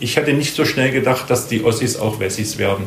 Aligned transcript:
Ich 0.00 0.16
hätte 0.16 0.32
nicht 0.32 0.54
so 0.54 0.64
schnell 0.64 0.92
gedacht, 0.92 1.28
dass 1.28 1.48
die 1.48 1.64
Ossis 1.64 1.96
auch 1.96 2.20
Wessis 2.20 2.58
werden. 2.58 2.86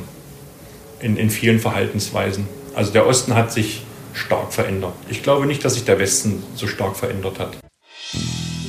In, 1.02 1.18
in 1.18 1.30
vielen 1.30 1.60
Verhaltensweisen. 1.60 2.48
Also 2.76 2.92
der 2.92 3.08
Osten 3.08 3.36
hat 3.36 3.52
sich 3.52 3.82
stark 4.14 4.54
verändert. 4.54 4.94
Ich 5.10 5.24
glaube 5.24 5.46
nicht, 5.46 5.66
dass 5.66 5.74
sich 5.74 5.84
der 5.84 6.00
Westen 6.00 6.44
so 6.56 6.68
stark 6.68 6.96
verändert 6.96 7.40
hat. 7.40 7.58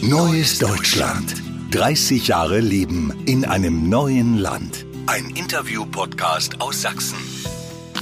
Neues 0.01 0.59
Deutschland. 0.59 1.35
30 1.71 2.29
Jahre 2.29 2.61
Leben 2.61 3.23
in 3.27 3.45
einem 3.45 3.89
neuen 3.89 4.39
Land. 4.39 4.87
Ein 5.07 5.31
Interview-Podcast 5.37 6.61
aus 6.61 6.83
Sachsen. 6.83 7.19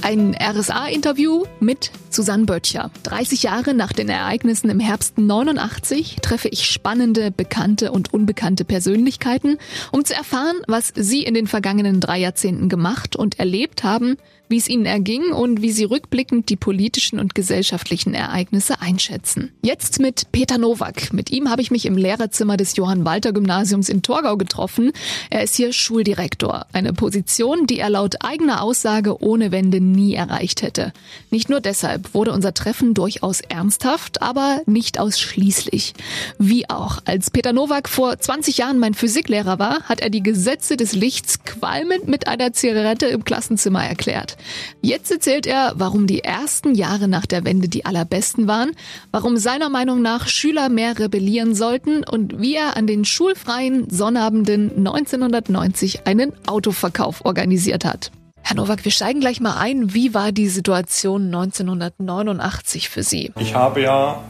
Ein 0.03 0.35
RSA-Interview 0.35 1.45
mit 1.59 1.91
Susanne 2.09 2.45
Böttcher. 2.45 2.89
30 3.03 3.43
Jahre 3.43 3.75
nach 3.75 3.93
den 3.93 4.09
Ereignissen 4.09 4.71
im 4.71 4.79
Herbst 4.79 5.19
89 5.19 6.17
treffe 6.23 6.47
ich 6.47 6.65
spannende, 6.65 7.29
bekannte 7.29 7.91
und 7.91 8.11
unbekannte 8.11 8.65
Persönlichkeiten, 8.65 9.59
um 9.91 10.03
zu 10.03 10.15
erfahren, 10.15 10.57
was 10.67 10.91
sie 10.95 11.21
in 11.21 11.35
den 11.35 11.45
vergangenen 11.45 11.99
drei 11.99 12.17
Jahrzehnten 12.17 12.67
gemacht 12.67 13.15
und 13.15 13.37
erlebt 13.37 13.83
haben, 13.83 14.17
wie 14.51 14.57
es 14.57 14.67
ihnen 14.67 14.85
erging 14.85 15.31
und 15.31 15.61
wie 15.61 15.71
sie 15.71 15.85
rückblickend 15.85 16.49
die 16.49 16.57
politischen 16.57 17.19
und 17.19 17.33
gesellschaftlichen 17.33 18.13
Ereignisse 18.13 18.81
einschätzen. 18.81 19.51
Jetzt 19.63 19.99
mit 19.99 20.31
Peter 20.31 20.57
Nowak. 20.57 21.13
Mit 21.13 21.31
ihm 21.31 21.49
habe 21.49 21.61
ich 21.61 21.71
mich 21.71 21.85
im 21.85 21.97
Lehrerzimmer 21.97 22.57
des 22.57 22.75
Johann 22.75 23.05
Walter 23.05 23.31
Gymnasiums 23.31 23.89
in 23.89 24.01
Torgau 24.03 24.35
getroffen. 24.35 24.91
Er 25.29 25.43
ist 25.43 25.55
hier 25.55 25.71
Schuldirektor, 25.71 26.65
eine 26.73 26.93
Position, 26.93 27.65
die 27.65 27.79
er 27.79 27.89
laut 27.89 28.17
eigener 28.23 28.61
Aussage 28.61 29.23
ohne 29.23 29.51
Wende 29.51 29.79
nie 29.79 30.13
erreicht 30.13 30.61
hätte. 30.61 30.91
Nicht 31.29 31.49
nur 31.49 31.61
deshalb 31.61 32.13
wurde 32.13 32.33
unser 32.33 32.53
Treffen 32.53 32.93
durchaus 32.93 33.39
ernsthaft, 33.41 34.21
aber 34.21 34.61
nicht 34.65 34.99
ausschließlich. 34.99 35.93
Wie 36.37 36.69
auch, 36.69 36.99
als 37.05 37.31
Peter 37.31 37.53
Nowak 37.53 37.87
vor 37.87 38.19
20 38.19 38.57
Jahren 38.57 38.79
mein 38.79 38.93
Physiklehrer 38.93 39.59
war, 39.59 39.83
hat 39.83 40.01
er 40.01 40.09
die 40.09 40.23
Gesetze 40.23 40.75
des 40.75 40.91
Lichts 40.91 41.45
qualmend 41.45 42.09
mit 42.09 42.27
einer 42.27 42.51
Zigarette 42.51 43.05
im 43.05 43.23
Klassenzimmer 43.23 43.85
erklärt. 43.85 44.35
Jetzt 44.81 45.11
erzählt 45.11 45.47
er, 45.47 45.73
warum 45.75 46.07
die 46.07 46.23
ersten 46.23 46.75
Jahre 46.75 47.07
nach 47.07 47.25
der 47.25 47.45
Wende 47.45 47.67
die 47.67 47.85
allerbesten 47.85 48.47
waren, 48.47 48.71
warum 49.11 49.37
seiner 49.37 49.69
Meinung 49.69 50.01
nach 50.01 50.27
Schüler 50.27 50.69
mehr 50.69 50.97
rebellieren 50.99 51.55
sollten 51.55 52.03
und 52.03 52.39
wie 52.39 52.55
er 52.55 52.77
an 52.77 52.87
den 52.87 53.05
schulfreien 53.05 53.89
Sonnabenden 53.89 54.69
1990 54.77 56.07
einen 56.07 56.33
Autoverkauf 56.47 57.25
organisiert 57.25 57.85
hat. 57.85 58.11
Herr 58.43 58.55
Nowak, 58.55 58.83
wir 58.83 58.91
steigen 58.91 59.19
gleich 59.19 59.39
mal 59.39 59.57
ein. 59.57 59.93
Wie 59.93 60.13
war 60.13 60.31
die 60.31 60.47
Situation 60.47 61.25
1989 61.27 62.89
für 62.89 63.03
Sie? 63.03 63.31
Ich 63.39 63.55
habe 63.55 63.81
ja 63.81 64.21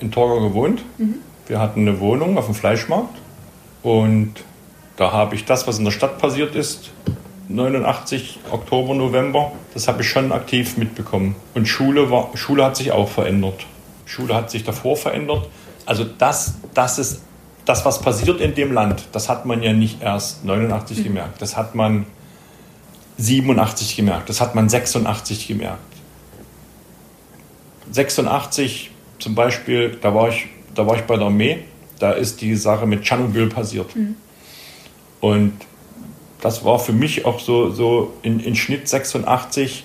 in 0.00 0.10
Torgau 0.10 0.40
gewohnt. 0.40 0.82
Mhm. 0.98 1.16
Wir 1.46 1.60
hatten 1.60 1.80
eine 1.80 2.00
Wohnung 2.00 2.36
auf 2.36 2.46
dem 2.46 2.54
Fleischmarkt 2.54 3.16
und 3.82 4.34
da 4.96 5.12
habe 5.12 5.34
ich 5.34 5.44
das, 5.46 5.66
was 5.66 5.78
in 5.78 5.84
der 5.84 5.92
Stadt 5.92 6.18
passiert 6.18 6.54
ist, 6.54 6.90
89, 7.50 8.38
Oktober, 8.50 8.94
November, 8.94 9.52
das 9.74 9.88
habe 9.88 10.02
ich 10.02 10.08
schon 10.08 10.32
aktiv 10.32 10.76
mitbekommen. 10.76 11.34
Und 11.54 11.66
Schule, 11.66 12.10
war, 12.10 12.30
Schule 12.34 12.64
hat 12.64 12.76
sich 12.76 12.92
auch 12.92 13.08
verändert. 13.08 13.66
Schule 14.06 14.34
hat 14.34 14.50
sich 14.50 14.64
davor 14.64 14.96
verändert. 14.96 15.48
Also 15.84 16.04
das, 16.04 16.54
das 16.74 16.98
ist 16.98 17.22
das, 17.64 17.84
was 17.84 18.00
passiert 18.00 18.40
in 18.40 18.54
dem 18.54 18.72
Land, 18.72 19.08
das 19.12 19.28
hat 19.28 19.46
man 19.46 19.62
ja 19.62 19.72
nicht 19.72 20.02
erst 20.02 20.44
89 20.44 20.98
mhm. 20.98 21.02
gemerkt. 21.04 21.42
Das 21.42 21.56
hat 21.56 21.74
man 21.74 22.06
87 23.18 23.96
gemerkt. 23.96 24.28
Das 24.28 24.40
hat 24.40 24.54
man 24.54 24.68
86 24.68 25.46
gemerkt. 25.46 25.78
86 27.92 28.90
zum 29.18 29.34
Beispiel, 29.34 29.98
da 30.00 30.14
war 30.14 30.28
ich, 30.28 30.46
da 30.74 30.86
war 30.86 30.96
ich 30.96 31.02
bei 31.02 31.16
der 31.16 31.26
Armee, 31.26 31.58
da 31.98 32.12
ist 32.12 32.40
die 32.40 32.54
Sache 32.54 32.86
mit 32.86 33.02
Tschernobyl 33.02 33.48
passiert. 33.48 33.94
Mhm. 33.94 34.16
Und 35.20 35.52
das 36.40 36.64
war 36.64 36.78
für 36.78 36.92
mich 36.92 37.24
auch 37.24 37.40
so, 37.40 37.70
so 37.70 38.12
in, 38.22 38.40
in 38.40 38.56
Schnitt 38.56 38.88
86. 38.88 39.84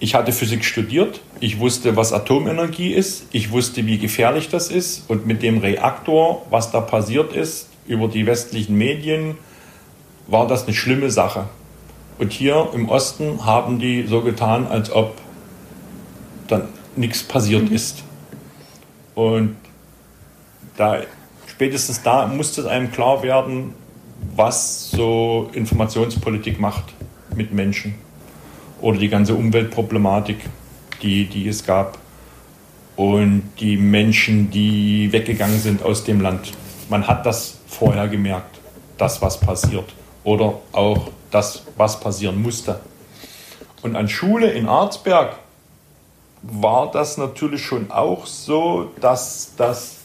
Ich 0.00 0.14
hatte 0.14 0.32
Physik 0.32 0.64
studiert, 0.64 1.20
ich 1.40 1.58
wusste, 1.60 1.96
was 1.96 2.12
Atomenergie 2.12 2.92
ist, 2.92 3.26
ich 3.32 3.50
wusste, 3.52 3.86
wie 3.86 3.98
gefährlich 3.98 4.48
das 4.48 4.70
ist 4.70 5.08
und 5.08 5.26
mit 5.26 5.42
dem 5.42 5.58
Reaktor, 5.58 6.44
was 6.50 6.70
da 6.70 6.80
passiert 6.80 7.32
ist, 7.32 7.68
über 7.86 8.08
die 8.08 8.26
westlichen 8.26 8.76
Medien, 8.76 9.38
war 10.26 10.46
das 10.46 10.64
eine 10.64 10.74
schlimme 10.74 11.10
Sache. 11.10 11.48
Und 12.18 12.32
hier 12.32 12.68
im 12.74 12.88
Osten 12.88 13.44
haben 13.44 13.78
die 13.78 14.06
so 14.06 14.20
getan, 14.20 14.66
als 14.66 14.90
ob 14.90 15.16
dann 16.48 16.68
nichts 16.96 17.22
passiert 17.22 17.70
mhm. 17.70 17.74
ist. 17.74 18.02
Und 19.14 19.56
da, 20.76 21.02
spätestens 21.46 22.02
da 22.02 22.26
musste 22.26 22.62
es 22.62 22.66
einem 22.66 22.90
klar 22.90 23.22
werden, 23.22 23.74
was 24.36 24.90
so 24.90 25.50
Informationspolitik 25.52 26.58
macht 26.60 26.94
mit 27.34 27.52
Menschen 27.52 27.94
oder 28.80 28.98
die 28.98 29.08
ganze 29.08 29.34
Umweltproblematik, 29.34 30.38
die, 31.02 31.26
die 31.26 31.48
es 31.48 31.64
gab 31.64 31.98
und 32.96 33.50
die 33.60 33.76
Menschen, 33.76 34.50
die 34.50 35.10
weggegangen 35.12 35.58
sind 35.58 35.82
aus 35.82 36.04
dem 36.04 36.20
Land. 36.20 36.52
Man 36.88 37.06
hat 37.06 37.26
das 37.26 37.58
vorher 37.66 38.08
gemerkt, 38.08 38.60
das, 38.98 39.20
was 39.22 39.38
passiert 39.38 39.94
oder 40.22 40.60
auch 40.72 41.08
das, 41.30 41.64
was 41.76 41.98
passieren 41.98 42.40
musste. 42.40 42.80
Und 43.82 43.96
an 43.96 44.08
Schule 44.08 44.50
in 44.50 44.68
Arzberg 44.68 45.36
war 46.42 46.90
das 46.90 47.16
natürlich 47.16 47.64
schon 47.64 47.90
auch 47.90 48.26
so, 48.26 48.90
dass 49.00 49.54
das 49.56 50.03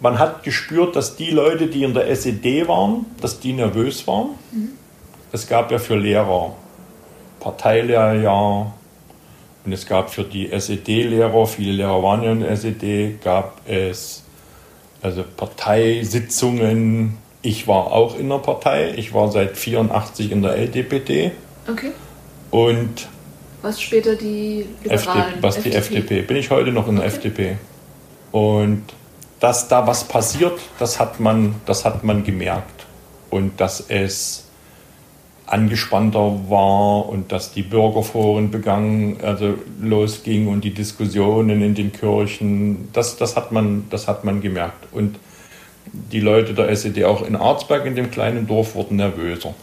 man 0.00 0.18
hat 0.18 0.42
gespürt, 0.42 0.96
dass 0.96 1.16
die 1.16 1.30
Leute, 1.30 1.66
die 1.66 1.82
in 1.82 1.94
der 1.94 2.08
SED 2.08 2.68
waren, 2.68 3.06
dass 3.20 3.40
die 3.40 3.52
nervös 3.52 4.06
waren. 4.06 4.30
Mhm. 4.52 4.70
Es 5.32 5.48
gab 5.48 5.70
ja 5.70 5.78
für 5.78 5.96
Lehrer 5.96 6.54
Parteilehrjahr 7.40 8.74
und 9.64 9.72
es 9.72 9.86
gab 9.86 10.10
für 10.10 10.24
die 10.24 10.50
SED-Lehrer, 10.50 11.46
viele 11.46 11.72
Lehrer 11.72 12.02
waren 12.02 12.22
ja 12.22 12.32
in 12.32 12.40
der 12.40 12.50
SED, 12.52 13.18
gab 13.22 13.60
es 13.68 14.22
also 15.02 15.24
Parteisitzungen. 15.36 17.18
Ich 17.42 17.68
war 17.68 17.92
auch 17.92 18.18
in 18.18 18.28
der 18.28 18.38
Partei. 18.38 18.94
Ich 18.96 19.14
war 19.14 19.30
seit 19.30 19.56
84 19.56 20.32
in 20.32 20.42
der 20.42 20.56
LDPD. 20.56 21.32
Okay. 21.68 21.92
Und 22.50 23.08
was 23.62 23.80
später 23.80 24.16
die 24.16 24.66
Liberalen, 24.82 25.20
FDP, 25.20 25.42
was 25.42 25.56
FDP. 25.56 25.70
die 25.70 25.76
FDP. 25.76 26.22
Bin 26.22 26.36
ich 26.36 26.50
heute 26.50 26.72
noch 26.72 26.88
in 26.88 26.96
der 26.96 27.04
okay. 27.04 27.14
FDP. 27.14 27.56
Und 28.32 28.84
dass 29.40 29.68
da 29.68 29.86
was 29.86 30.04
passiert, 30.04 30.58
das 30.78 30.98
hat 30.98 31.20
man, 31.20 31.54
das 31.66 31.84
hat 31.84 32.04
man 32.04 32.24
gemerkt. 32.24 32.86
Und 33.30 33.60
dass 33.60 33.84
es 33.88 34.48
angespannter 35.46 36.40
war 36.48 37.08
und 37.08 37.32
dass 37.32 37.52
die 37.52 37.62
Bürgerforen 37.62 38.50
begangen, 38.50 39.18
also 39.22 39.54
losging 39.80 40.48
und 40.48 40.62
die 40.62 40.74
Diskussionen 40.74 41.62
in 41.62 41.74
den 41.74 41.92
Kirchen, 41.92 42.88
das, 42.92 43.16
das, 43.16 43.36
hat 43.36 43.52
man, 43.52 43.84
das 43.90 44.08
hat 44.08 44.24
man 44.24 44.40
gemerkt. 44.40 44.92
Und 44.92 45.18
die 45.92 46.20
Leute 46.20 46.52
der 46.52 46.68
SED 46.68 47.04
auch 47.04 47.26
in 47.26 47.34
Arzberg, 47.36 47.86
in 47.86 47.96
dem 47.96 48.10
kleinen 48.10 48.46
Dorf, 48.46 48.74
wurden 48.74 48.96
nervöser. 48.96 49.54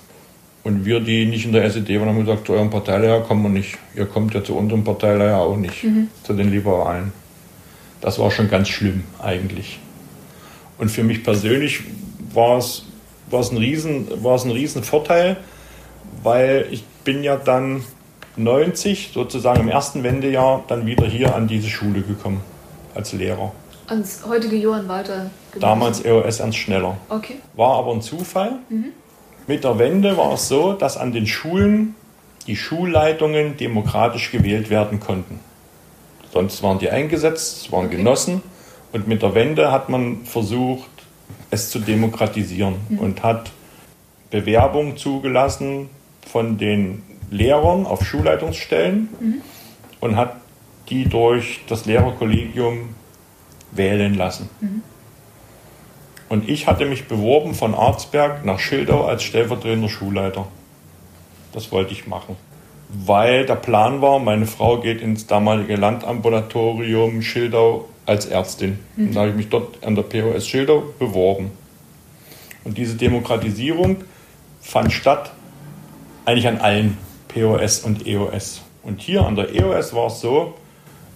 Und 0.64 0.86
wir, 0.86 1.00
die 1.00 1.28
nicht 1.28 1.46
in 1.46 1.52
der 1.52 1.64
SED 1.66 2.00
waren, 2.00 2.10
haben 2.10 2.26
gesagt, 2.26 2.48
zu 2.48 2.54
eurem 2.54 2.72
Parteileier 2.72 3.22
kommen 3.22 3.44
wir 3.44 3.50
nicht. 3.50 3.78
Ihr 3.96 4.08
kommt 4.08 4.34
ja 4.34 4.44
zu 4.44 4.56
unserem 4.56 4.84
Parteileier 4.84 5.38
auch 5.38 5.58
nicht, 5.58 5.84
mhm. 5.84 6.08
zu 6.24 6.34
den 6.34 6.50
Liberalen. 6.50 7.14
Das 8.06 8.20
war 8.20 8.30
schon 8.30 8.52
ganz 8.52 8.70
schlimm 8.70 9.04
eigentlich. 9.20 9.80
Und 10.78 10.90
für 10.90 11.04
mich 11.04 11.24
persönlich 11.24 11.80
war 12.36 12.60
es, 12.60 12.86
war 13.32 13.40
es, 13.40 13.52
ein, 13.52 13.58
Riesen, 13.58 14.24
war 14.24 14.36
es 14.36 14.46
ein 14.46 14.52
Riesenvorteil, 14.52 15.38
weil 16.22 16.68
ich 16.70 16.84
bin 17.04 17.24
ja 17.24 17.36
dann 17.36 17.84
90, 18.38 19.10
sozusagen 19.12 19.62
im 19.62 19.70
ersten 19.70 20.04
Wendejahr, 20.04 20.64
dann 20.68 20.86
wieder 20.86 21.08
hier 21.08 21.34
an 21.34 21.48
diese 21.48 21.68
Schule 21.68 22.02
gekommen 22.02 22.42
als 22.94 23.12
Lehrer. 23.12 23.52
Ans 23.88 24.22
heutige 24.30 24.58
Johann 24.58 24.88
Walter? 24.88 25.32
Damals 25.60 26.06
EOS 26.06 26.42
Ernst 26.42 26.60
Schneller. 26.60 26.98
Okay. 27.10 27.38
War 27.56 27.80
aber 27.80 27.92
ein 27.92 28.04
Zufall. 28.04 28.60
Mhm. 28.70 28.92
Mit 29.48 29.64
der 29.64 29.80
Wende 29.80 30.16
war 30.16 30.34
es 30.34 30.48
so, 30.48 30.74
dass 30.74 30.96
an 30.96 31.12
den 31.12 31.26
Schulen 31.26 31.96
die 32.46 32.56
Schulleitungen 32.56 33.58
demokratisch 33.58 34.30
gewählt 34.30 34.70
werden 34.70 35.00
konnten. 35.00 35.40
Sonst 36.36 36.62
waren 36.64 36.80
die 36.80 36.90
eingesetzt, 36.90 37.62
es 37.62 37.72
waren 37.72 37.90
Genossen. 37.90 38.42
Und 38.92 39.08
mit 39.08 39.22
der 39.22 39.36
Wende 39.36 39.72
hat 39.72 39.88
man 39.88 40.26
versucht, 40.26 40.90
es 41.50 41.70
zu 41.70 41.80
demokratisieren 41.80 42.76
mhm. 42.90 43.00
und 43.00 43.24
hat 43.24 43.52
Bewerbung 44.32 44.98
zugelassen 44.98 45.90
von 46.30 46.58
den 46.58 47.04
Lehrern 47.32 47.86
auf 47.86 48.06
Schulleitungsstellen 48.06 49.08
mhm. 49.18 49.42
und 50.02 50.18
hat 50.18 50.36
die 50.90 51.06
durch 51.06 51.62
das 51.70 51.86
Lehrerkollegium 51.86 52.90
wählen 53.72 54.14
lassen. 54.14 54.50
Mhm. 54.60 54.84
Und 56.28 56.50
ich 56.50 56.68
hatte 56.68 56.84
mich 56.84 57.08
beworben 57.08 57.54
von 57.54 57.74
Arzberg 57.74 58.44
nach 58.44 58.60
Schildau 58.60 59.06
als 59.06 59.24
stellvertretender 59.24 59.88
Schulleiter. 59.88 60.48
Das 61.54 61.72
wollte 61.72 61.94
ich 61.94 62.08
machen 62.08 62.36
weil 62.90 63.46
der 63.46 63.56
Plan 63.56 64.02
war, 64.02 64.20
meine 64.20 64.46
Frau 64.46 64.80
geht 64.80 65.02
ins 65.02 65.28
damalige 65.28 65.76
Landambulatorium 65.76 67.22
Schildau 67.22 67.90
als 68.06 68.26
Ärztin. 68.26 68.80
Mhm. 68.96 69.08
Und 69.08 69.16
da 69.16 69.20
habe 69.22 69.30
ich 69.32 69.36
mich 69.36 69.50
dort 69.50 69.84
an 69.84 69.96
der 69.96 70.04
POS 70.04 70.48
Schildau 70.48 70.84
beworben. 71.00 71.52
Und 72.64 72.78
diese 72.78 72.96
Demokratisierung 72.96 73.98
fand 74.62 74.92
statt 74.92 75.32
eigentlich 76.26 76.48
an 76.48 76.58
allen 76.58 76.98
POS 77.28 77.80
und 77.80 78.08
EOS. 78.08 78.62
Und 78.84 79.02
hier 79.02 79.26
an 79.26 79.36
der 79.36 79.54
EOS 79.54 79.94
war 79.94 80.08
es 80.08 80.22
so, 80.22 80.56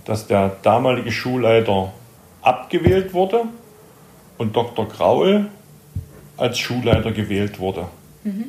dass 0.06 0.28
der 0.28 0.56
damalige 0.62 1.12
Schulleiter 1.12 1.94
abgewählt 2.42 3.14
wurde 3.14 3.44
und 4.38 4.56
Dr. 4.56 4.88
Graul 4.88 5.48
als 6.38 6.58
Schulleiter 6.58 7.12
gewählt 7.12 7.60
wurde. 7.60 7.88
Mhm. 8.24 8.46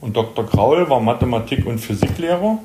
Und 0.00 0.16
Dr. 0.16 0.46
Graul 0.46 0.88
war 0.88 1.00
Mathematik- 1.00 1.66
und 1.66 1.78
Physiklehrer 1.78 2.58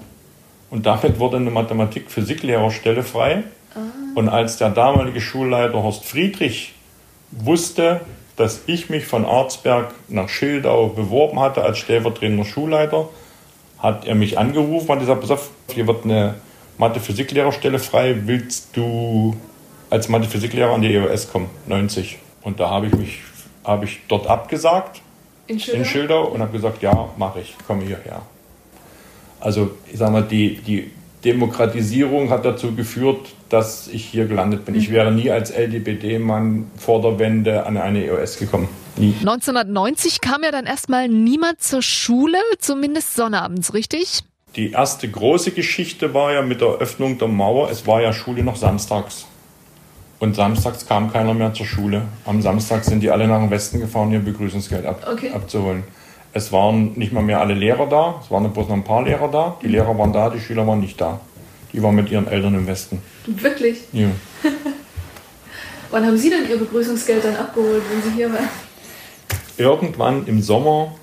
und 0.70 0.86
damit 0.86 1.20
wurde 1.20 1.38
eine 1.38 1.52
Mathematik-Physiklehrerstelle 1.52 3.04
frei. 3.04 3.44
Ah. 3.76 3.80
Und 4.16 4.30
als 4.30 4.58
der 4.58 4.70
damalige 4.70 5.22
Schulleiter 5.22 5.82
Horst 5.82 6.06
Friedrich 6.06 6.74
wusste, 7.32 8.02
dass 8.38 8.62
ich 8.66 8.90
mich 8.90 9.06
von 9.06 9.26
Arzberg 9.26 9.94
nach 10.08 10.30
Schildau 10.30 10.88
beworben 10.88 11.40
hatte 11.40 11.64
als 11.64 11.78
stellvertretender 11.78 12.46
Schulleiter, 12.46 13.10
hat 13.80 14.06
er 14.06 14.16
mich 14.16 14.40
angerufen 14.40 14.90
und 14.90 15.00
gesagt, 15.00 15.22
pass 15.22 15.32
auf, 15.32 15.50
hier 15.72 15.86
wird 15.86 16.06
eine 16.06 16.36
Mathe-Physik-Lehrerstelle 16.80 17.80
frei, 17.80 18.16
willst 18.26 18.76
du 18.76 19.36
als 19.90 20.10
Mathe-Physik-Lehrer 20.10 20.74
an 20.74 20.82
die 20.82 20.94
EOS 20.94 21.32
kommen? 21.32 21.50
90. 21.68 22.18
Und 22.42 22.60
da 22.60 22.70
habe 22.70 22.88
ich 22.88 22.94
mich 22.94 23.20
habe 23.64 23.86
ich 23.86 24.02
dort 24.08 24.28
abgesagt 24.28 25.03
in 25.48 25.60
Schildau, 25.60 25.80
in 25.80 25.86
Schildau 25.86 26.28
und 26.28 26.42
habe 26.42 26.52
gesagt, 26.52 26.82
ja, 26.82 27.10
mache 27.18 27.42
ich, 27.42 27.56
komme 27.68 27.84
hierher. 27.84 28.22
Also 29.40 29.72
ich 29.92 29.98
sage 29.98 30.12
mal, 30.12 30.24
die, 30.24 30.56
die 30.56 30.92
Demokratisierung 31.26 32.30
hat 32.30 32.46
dazu 32.46 32.76
geführt, 32.76 33.28
dass 33.50 33.88
ich 33.88 34.06
hier 34.06 34.26
gelandet 34.26 34.66
bin. 34.66 34.76
Ich 34.76 34.90
mhm. 34.90 34.94
wäre 34.94 35.12
nie 35.12 35.32
als 35.32 35.52
LDBD-Mann 35.52 36.72
vor 36.78 37.02
der 37.02 37.20
Wende 37.20 37.66
an 37.66 37.78
eine 37.78 38.06
EOS 38.06 38.38
gekommen. 38.38 38.68
Nie. 38.96 39.16
1990 39.20 40.22
kam 40.22 40.44
ja 40.44 40.52
dann 40.52 40.66
erstmal 40.66 41.08
niemand 41.08 41.62
zur 41.62 41.82
Schule, 41.82 42.38
zumindest 42.60 43.16
sonnabends, 43.16 43.74
richtig? 43.74 44.22
Die 44.56 44.72
erste 44.72 45.10
große 45.10 45.52
Geschichte 45.52 46.14
war 46.14 46.32
ja 46.32 46.42
mit 46.44 46.62
der 46.62 46.78
Öffnung 46.78 47.18
der 47.18 47.28
Mauer. 47.28 47.72
Es 47.72 47.88
war 47.88 48.02
ja 48.02 48.14
Schule 48.14 48.44
noch 48.44 48.56
samstags. 48.56 49.26
Und 50.24 50.38
samstags 50.38 50.86
kam 50.86 51.12
keiner 51.12 51.34
mehr 51.34 51.54
zur 51.54 51.66
Schule. 51.66 52.04
Am 52.24 52.42
Samstag 52.42 52.86
sind 52.86 53.04
die 53.04 53.12
alle 53.12 53.28
nach 53.28 53.40
dem 53.40 53.52
Westen 53.52 53.82
gefahren, 53.82 54.10
ihr 54.14 54.20
Begrüßungsgeld 54.20 54.86
ab, 54.86 55.06
okay. 55.12 55.32
abzuholen. 55.32 55.84
Es 56.32 56.54
waren 56.54 56.94
nicht 56.94 57.12
mal 57.12 57.22
mehr 57.22 57.42
alle 57.42 57.54
Lehrer 57.54 57.88
da, 57.90 58.22
es 58.24 58.32
waren 58.32 58.50
bloß 58.50 58.70
noch 58.70 58.76
ein 58.76 58.86
paar 58.86 59.04
Lehrer 59.04 59.28
da. 59.28 59.58
Die 59.62 59.68
Lehrer 59.68 59.98
waren 59.98 60.14
da, 60.14 60.30
die 60.30 60.40
Schüler 60.40 60.66
waren 60.66 60.80
nicht 60.80 61.02
da. 61.02 61.20
Die 61.74 61.84
waren 61.84 61.96
mit 61.96 62.10
ihren 62.10 62.26
Eltern 62.26 62.56
im 62.56 62.66
Westen. 62.68 63.02
Wirklich? 63.26 63.82
Ja. 63.92 64.08
Wann 65.92 66.06
haben 66.06 66.18
Sie 66.18 66.30
denn 66.30 66.50
Ihr 66.50 66.58
Begrüßungsgeld 66.58 67.26
dann 67.26 67.36
abgeholt, 67.36 67.84
wenn 67.92 68.10
Sie 68.10 68.16
hier 68.16 68.32
waren? 68.32 68.48
Irgendwann 69.58 70.26
im 70.26 70.42
Sommer, 70.42 70.96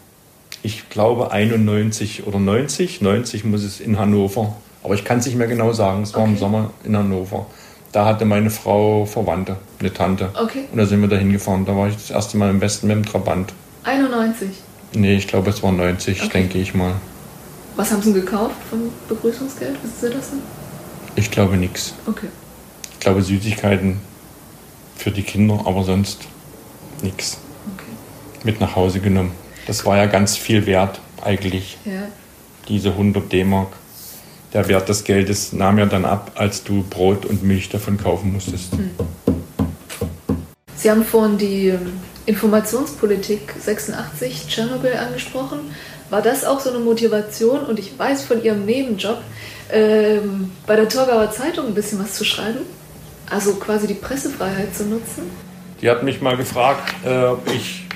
ich 0.63 0.89
glaube 0.89 1.31
91 1.31 2.27
oder 2.27 2.39
90, 2.39 3.03
90 3.03 3.45
muss 3.45 3.65
es 3.65 3.81
in 3.81 3.99
Hannover. 3.99 4.57
Aber 4.83 4.95
ich 4.95 5.05
kann 5.05 5.19
es 5.19 5.27
nicht 5.27 5.37
mehr 5.37 5.47
genau 5.47 5.75
sagen, 5.75 6.05
es 6.05 6.15
war 6.15 6.23
okay. 6.23 6.31
im 6.31 6.39
Sommer 6.39 6.71
in 6.85 6.97
Hannover 6.97 7.45
da 7.93 8.07
hatte 8.07 8.25
meine 8.25 8.51
Frau 8.51 9.05
Verwandte, 9.05 9.57
eine 9.81 9.93
Tante. 9.93 10.31
Okay. 10.41 10.65
Und 10.71 10.79
da 10.79 10.87
sind 10.87 11.01
wir 11.01 11.09
da 11.09 11.17
hingefahren. 11.17 11.65
Da 11.65 11.77
war 11.77 11.89
ich 11.89 11.95
das 11.95 12.11
erste 12.11 12.37
Mal 12.37 12.51
im 12.51 12.61
Westen 12.61 12.87
mit 12.87 12.97
dem 12.97 13.05
Trabant. 13.05 13.53
91? 13.85 14.51
Nee, 14.95 15.17
ich 15.17 15.27
glaube, 15.27 15.51
es 15.51 15.63
war 15.63 15.73
90, 15.73 16.23
okay. 16.23 16.31
denke 16.33 16.59
ich 16.59 16.75
mal. 16.75 16.95
Was 17.77 17.91
haben 17.91 18.03
Sie 18.03 18.13
gekauft 18.13 18.57
vom 18.69 18.91
Begrüßungsgeld? 19.09 19.75
Wissen 19.83 19.95
Sie 20.01 20.11
das 20.11 20.31
denn? 20.31 20.41
Ich 21.17 21.31
glaube 21.31 21.57
nichts. 21.57 21.95
Okay. 22.07 22.29
Ich 22.93 23.01
glaube 23.01 23.23
Süßigkeiten 23.23 24.01
für 24.97 25.11
die 25.11 25.23
Kinder, 25.23 25.63
aber 25.65 25.85
sonst 25.85 26.23
nichts. 27.03 27.39
Okay. 27.75 28.45
Mit 28.45 28.61
nach 28.61 28.77
Hause 28.77 29.01
genommen. 29.01 29.33
Das 29.67 29.85
war 29.87 29.97
ja 29.97 30.07
ganz 30.07 30.37
viel 30.37 30.67
wert 30.67 31.01
eigentlich. 31.23 31.79
Ja. 31.85 32.03
Diese 32.69 32.91
100 32.91 33.33
D-Mark 33.33 33.69
der 34.53 34.69
Wert 34.69 34.89
des 34.89 35.05
Geldes 35.05 35.53
nahm 35.53 35.79
ja 35.79 35.87
dann 35.87 36.05
ab, 36.05 36.33
als 36.35 36.65
du 36.65 36.83
Brot 36.83 37.25
und 37.25 37.43
Milch 37.43 37.69
davon 37.69 37.99
kaufen 37.99 38.33
musstest. 38.33 38.73
Hm. 38.73 38.91
Sie 40.75 40.91
haben 40.91 41.05
vorhin 41.05 41.39
die 41.39 41.69
ähm, 41.69 41.93
Informationspolitik 42.27 43.55
86 43.59 44.47
Tschernobyl 44.49 44.95
angesprochen. 44.95 45.59
War 46.09 46.23
das 46.23 46.45
auch 46.45 46.61
so 46.61 46.71
eine 46.71 46.79
Motivation? 46.81 47.61
Und 47.61 47.79
ich 47.79 47.99
weiß 47.99 48.25
von 48.25 48.43
Ihrem 48.43 48.65
Nebenjob, 48.65 49.19
ähm, 49.71 50.51
bei 50.67 50.77
der 50.77 50.89
Torgauer 50.89 51.31
Zeitung 51.31 51.67
ein 51.67 51.75
bisschen 51.75 52.03
was 52.03 52.15
zu 52.15 52.25
schreiben? 52.25 52.61
Also 53.29 53.55
quasi 53.55 53.87
die 53.87 53.95
Pressefreiheit 53.95 54.75
zu 54.75 54.85
nutzen? 54.85 55.31
Die 55.81 55.89
hat 55.89 56.03
mich 56.03 56.21
mal 56.21 56.37
gefragt, 56.37 56.95
äh, 57.05 57.27
ob 57.27 57.49
ich 57.55 57.87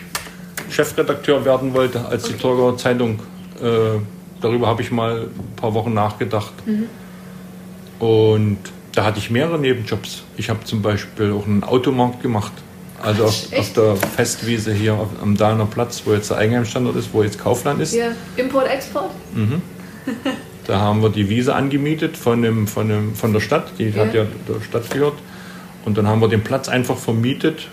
Chefredakteur 0.70 1.44
werden 1.44 1.74
wollte, 1.74 2.04
als 2.06 2.24
okay. 2.24 2.34
die 2.34 2.38
Torgauer 2.40 2.76
Zeitung 2.76 3.20
äh, 3.60 3.98
darüber 4.44 4.66
habe 4.66 4.82
ich 4.82 4.90
mal 4.90 5.22
ein 5.22 5.56
paar 5.56 5.74
Wochen 5.74 5.94
nachgedacht. 5.94 6.52
Mhm. 6.66 6.86
Und 7.98 8.58
da 8.92 9.04
hatte 9.04 9.18
ich 9.18 9.30
mehrere 9.30 9.58
Nebenjobs. 9.58 10.22
Ich 10.36 10.50
habe 10.50 10.64
zum 10.64 10.82
Beispiel 10.82 11.32
auch 11.32 11.46
einen 11.46 11.64
Automarkt 11.64 12.22
gemacht. 12.22 12.52
Also 13.02 13.24
auf, 13.24 13.52
auf, 13.56 13.72
der 13.72 13.96
Festwiese 13.96 14.72
hier 14.72 14.98
am 15.20 15.36
Dahner 15.36 15.66
Platz, 15.66 16.02
wo 16.04 16.12
jetzt 16.12 16.30
der 16.30 16.38
Eigenheimstandort 16.38 16.96
ist, 16.96 17.10
wo 17.12 17.22
jetzt 17.22 17.38
Kaufland 17.38 17.80
ist. 17.80 17.94
Ja, 17.94 18.12
Import-Export? 18.36 19.10
Mhm. 19.34 19.62
Da 20.66 20.80
haben 20.80 21.02
wir 21.02 21.10
die 21.10 21.28
Wiese 21.28 21.54
angemietet 21.54 22.16
von, 22.16 22.40
dem, 22.40 22.66
von, 22.66 22.88
dem, 22.88 23.14
von 23.14 23.34
der 23.34 23.40
Stadt, 23.40 23.72
die 23.78 23.90
ja. 23.90 24.02
hat 24.02 24.14
ja 24.14 24.24
der 24.48 24.62
Stadt 24.62 24.88
gehört. 24.90 25.12
Und 25.84 25.98
dann 25.98 26.06
haben 26.06 26.22
wir 26.22 26.28
den 26.28 26.42
Platz 26.42 26.70
einfach 26.70 26.96
vermietet 26.96 27.68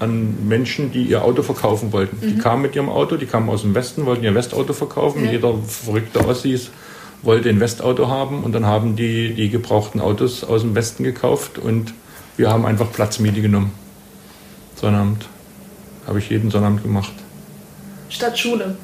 an 0.00 0.48
Menschen, 0.48 0.92
die 0.92 1.04
ihr 1.04 1.22
Auto 1.22 1.42
verkaufen 1.42 1.92
wollten. 1.92 2.16
Mhm. 2.20 2.34
Die 2.34 2.38
kamen 2.38 2.62
mit 2.62 2.74
ihrem 2.74 2.88
Auto, 2.88 3.16
die 3.16 3.26
kamen 3.26 3.48
aus 3.48 3.62
dem 3.62 3.74
Westen, 3.74 4.06
wollten 4.06 4.24
ihr 4.24 4.34
Westauto 4.34 4.72
verkaufen. 4.72 5.24
Ja. 5.24 5.32
Jeder 5.32 5.54
verrückte 5.66 6.26
Ossis 6.26 6.70
wollte 7.22 7.48
ein 7.48 7.60
Westauto 7.60 8.08
haben 8.08 8.44
und 8.44 8.52
dann 8.52 8.66
haben 8.66 8.96
die 8.96 9.34
die 9.34 9.48
gebrauchten 9.48 10.00
Autos 10.00 10.44
aus 10.44 10.60
dem 10.60 10.74
Westen 10.74 11.04
gekauft 11.04 11.58
und 11.58 11.94
wir 12.36 12.50
haben 12.50 12.66
einfach 12.66 12.92
Platzmiete 12.92 13.40
genommen. 13.40 13.72
Sonnabend. 14.76 15.26
Habe 16.06 16.18
ich 16.18 16.28
jeden 16.28 16.50
Sonnabend 16.50 16.82
gemacht. 16.82 17.12
Statt 18.10 18.38
Schule. 18.38 18.76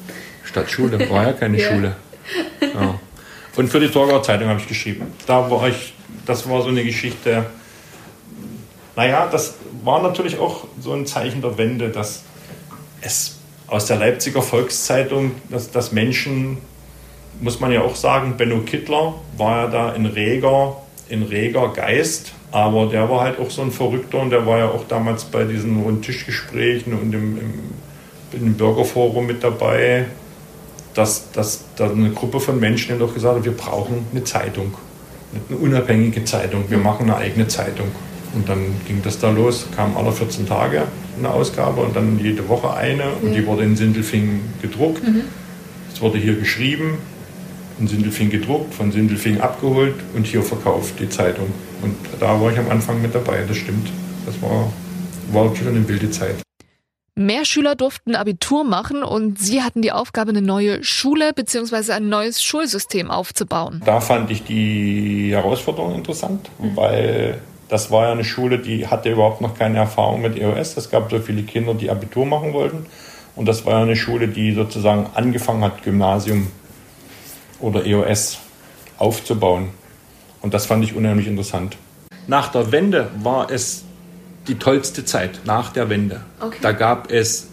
Statt 0.43 0.71
Schule, 0.71 1.09
war 1.09 1.27
ja 1.27 1.33
keine 1.33 1.57
ja. 1.61 1.69
Schule. 1.69 1.95
Ja. 2.61 2.99
Und 3.55 3.69
für 3.69 3.79
die 3.79 3.89
Torgauer 3.89 4.23
Zeitung 4.23 4.47
habe 4.47 4.59
ich 4.59 4.67
geschrieben. 4.67 5.07
Da 5.27 5.51
war 5.51 5.67
ich, 5.67 5.93
das 6.25 6.49
war 6.49 6.61
so 6.61 6.69
eine 6.69 6.83
Geschichte. 6.83 7.45
Naja, 8.95 9.27
das 9.31 9.55
war 9.83 10.01
natürlich 10.01 10.39
auch 10.39 10.65
so 10.79 10.93
ein 10.93 11.05
Zeichen 11.05 11.41
der 11.41 11.57
Wende, 11.57 11.89
dass 11.89 12.23
es 13.01 13.37
aus 13.67 13.85
der 13.85 13.97
Leipziger 13.97 14.41
Volkszeitung, 14.41 15.31
dass, 15.49 15.71
dass 15.71 15.91
Menschen, 15.91 16.57
muss 17.39 17.59
man 17.59 17.71
ja 17.71 17.81
auch 17.81 17.95
sagen, 17.95 18.35
Benno 18.37 18.59
Kittler 18.59 19.15
war 19.37 19.63
ja 19.63 19.67
da 19.67 19.91
ein 19.93 20.05
reger, 20.05 20.77
ein 21.09 21.23
reger 21.23 21.69
Geist, 21.69 22.33
aber 22.51 22.87
der 22.87 23.09
war 23.09 23.21
halt 23.21 23.39
auch 23.39 23.49
so 23.49 23.61
ein 23.61 23.71
Verrückter 23.71 24.19
und 24.19 24.29
der 24.29 24.45
war 24.45 24.57
ja 24.57 24.67
auch 24.67 24.85
damals 24.87 25.23
bei 25.23 25.45
diesen 25.45 25.81
Rundtischgesprächen 25.81 26.93
und 26.93 27.13
im, 27.13 27.37
im, 27.37 27.53
im 28.33 28.53
Bürgerforum 28.55 29.25
mit 29.25 29.43
dabei, 29.43 30.05
dass, 30.93 31.31
dass 31.31 31.63
da 31.77 31.89
eine 31.89 32.11
Gruppe 32.11 32.39
von 32.41 32.59
Menschen 32.59 32.99
doch 32.99 33.13
gesagt 33.13 33.37
hat, 33.37 33.45
wir 33.45 33.55
brauchen 33.55 34.05
eine 34.11 34.25
Zeitung, 34.25 34.73
eine 35.49 35.57
unabhängige 35.57 36.25
Zeitung, 36.25 36.65
wir 36.67 36.77
machen 36.77 37.09
eine 37.09 37.15
eigene 37.15 37.47
Zeitung. 37.47 37.87
Und 38.33 38.47
dann 38.47 38.59
ging 38.87 39.01
das 39.03 39.19
da 39.19 39.29
los, 39.29 39.67
kam 39.75 39.97
alle 39.97 40.11
14 40.11 40.47
Tage 40.47 40.83
eine 41.17 41.29
Ausgabe 41.29 41.81
und 41.81 41.95
dann 41.95 42.19
jede 42.19 42.47
Woche 42.47 42.73
eine 42.73 43.03
und 43.21 43.33
die 43.33 43.45
wurde 43.45 43.63
in 43.63 43.75
Sindelfing 43.75 44.41
gedruckt. 44.61 45.03
Mhm. 45.03 45.23
Es 45.93 46.01
wurde 46.01 46.17
hier 46.17 46.35
geschrieben, 46.35 46.97
in 47.79 47.87
Sindelfing 47.87 48.29
gedruckt, 48.29 48.73
von 48.73 48.91
Sindelfing 48.91 49.41
abgeholt 49.41 49.95
und 50.15 50.25
hier 50.25 50.43
verkauft, 50.43 50.95
die 50.99 51.09
Zeitung. 51.09 51.47
Und 51.81 51.95
da 52.19 52.39
war 52.39 52.51
ich 52.51 52.59
am 52.59 52.69
Anfang 52.69 53.01
mit 53.01 53.13
dabei, 53.13 53.43
das 53.47 53.57
stimmt. 53.57 53.89
Das 54.25 54.41
war, 54.41 54.71
war 55.31 55.45
wirklich 55.45 55.67
eine 55.67 55.87
wilde 55.87 56.09
Zeit. 56.11 56.35
Mehr 57.15 57.43
Schüler 57.43 57.75
durften 57.75 58.15
Abitur 58.15 58.63
machen 58.63 59.03
und 59.03 59.37
Sie 59.37 59.61
hatten 59.61 59.81
die 59.81 59.91
Aufgabe, 59.91 60.29
eine 60.29 60.41
neue 60.41 60.81
Schule 60.83 61.33
bzw. 61.33 61.91
ein 61.91 62.07
neues 62.07 62.41
Schulsystem 62.41 63.11
aufzubauen. 63.11 63.81
Da 63.83 63.99
fand 63.99 64.31
ich 64.31 64.43
die 64.43 65.31
Herausforderung 65.31 65.95
interessant, 65.95 66.49
mhm. 66.59 66.75
weil 66.77 67.41
das 67.71 67.89
war 67.89 68.07
ja 68.07 68.11
eine 68.11 68.25
Schule, 68.25 68.59
die 68.59 68.87
hatte 68.87 69.09
überhaupt 69.09 69.39
noch 69.39 69.57
keine 69.57 69.77
Erfahrung 69.77 70.21
mit 70.21 70.37
EOS. 70.37 70.75
Es 70.75 70.89
gab 70.89 71.09
so 71.09 71.19
viele 71.19 71.43
Kinder, 71.43 71.73
die 71.73 71.89
Abitur 71.89 72.25
machen 72.25 72.51
wollten. 72.51 72.85
Und 73.37 73.45
das 73.45 73.65
war 73.65 73.75
ja 73.75 73.83
eine 73.83 73.95
Schule, 73.95 74.27
die 74.27 74.51
sozusagen 74.53 75.07
angefangen 75.13 75.63
hat, 75.63 75.81
Gymnasium 75.81 76.51
oder 77.61 77.85
EOS 77.85 78.39
aufzubauen. 78.97 79.69
Und 80.41 80.53
das 80.53 80.65
fand 80.65 80.83
ich 80.83 80.97
unheimlich 80.97 81.27
interessant. 81.27 81.77
Nach 82.27 82.49
der 82.49 82.73
Wende 82.73 83.09
war 83.23 83.49
es 83.49 83.85
die 84.49 84.55
tollste 84.55 85.05
Zeit, 85.05 85.39
nach 85.45 85.71
der 85.71 85.87
Wende. 85.87 86.25
Okay. 86.41 86.57
Da 86.61 86.73
gab 86.73 87.09
es 87.09 87.47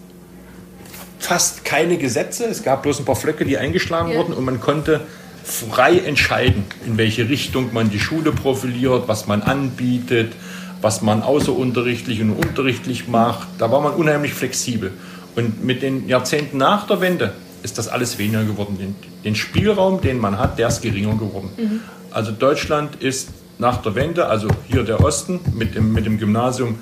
fast 1.21 1.65
keine 1.65 1.97
Gesetze, 1.97 2.47
es 2.47 2.65
gab 2.65 2.83
bloß 2.83 2.99
ein 2.99 3.05
paar 3.05 3.15
Flöcke, 3.15 3.45
die 3.45 3.57
eingeschlagen 3.57 4.09
yeah. 4.09 4.19
wurden 4.19 4.33
und 4.33 4.45
man 4.45 4.61
konnte 4.61 5.03
frei 5.49 5.99
entscheiden, 5.99 6.65
in 6.87 6.99
welche 6.99 7.29
Richtung 7.29 7.73
man 7.73 7.91
die 7.91 7.99
Schule 7.99 8.33
profiliert, 8.33 9.09
was 9.09 9.27
man 9.27 9.43
anbietet, 9.43 10.35
was 10.81 11.03
man 11.03 11.23
außerunterrichtlich 11.23 12.21
und 12.21 12.33
unterrichtlich 12.33 13.09
macht. 13.09 13.49
Da 13.59 13.71
war 13.71 13.81
man 13.81 13.95
unheimlich 13.95 14.35
flexibel. 14.35 14.93
Und 15.37 15.65
mit 15.65 15.83
den 15.83 16.09
Jahrzehnten 16.09 16.59
nach 16.59 16.87
der 16.87 17.01
Wende 17.01 17.33
ist 17.63 17.79
das 17.79 17.89
alles 17.89 18.19
weniger 18.19 18.45
geworden. 18.45 18.77
Den, 18.79 18.95
den 19.25 19.35
Spielraum, 19.35 20.01
den 20.01 20.19
man 20.19 20.39
hat, 20.39 20.59
der 20.59 20.69
ist 20.69 20.83
geringer 20.83 21.15
geworden. 21.15 21.51
Mhm. 21.57 21.81
Also 22.11 22.33
Deutschland 22.33 22.97
ist 22.97 23.31
nach 23.59 23.79
der 23.79 23.95
Wende, 23.95 24.27
also 24.27 24.49
hier 24.69 24.85
der 24.85 25.03
Osten 25.03 25.41
mit 25.55 25.75
dem, 25.75 25.93
mit 25.93 26.07
dem 26.07 26.19
Gymnasium, 26.19 26.77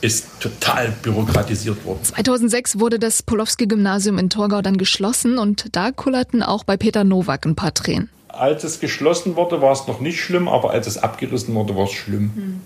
ist 0.00 0.40
total 0.40 0.92
bürokratisiert 1.02 1.84
worden. 1.84 2.02
2006 2.02 2.78
wurde 2.78 2.98
das 2.98 3.22
Polowski-Gymnasium 3.22 4.18
in 4.18 4.30
Torgau 4.30 4.62
dann 4.62 4.78
geschlossen 4.78 5.38
und 5.38 5.76
da 5.76 5.90
kullerten 5.90 6.42
auch 6.42 6.64
bei 6.64 6.76
Peter 6.76 7.04
Nowak 7.04 7.46
ein 7.46 7.56
paar 7.56 7.74
Tränen. 7.74 8.08
Als 8.28 8.62
es 8.62 8.78
geschlossen 8.78 9.36
wurde, 9.36 9.60
war 9.60 9.72
es 9.72 9.86
noch 9.86 10.00
nicht 10.00 10.20
schlimm, 10.20 10.46
aber 10.48 10.70
als 10.70 10.86
es 10.86 10.98
abgerissen 10.98 11.54
wurde, 11.54 11.74
war 11.74 11.84
es 11.84 11.92
schlimm. 11.92 12.30
Hm. 12.34 12.60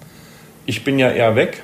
Ich 0.66 0.84
bin 0.84 0.98
ja 0.98 1.10
eher 1.10 1.34
weg. 1.34 1.62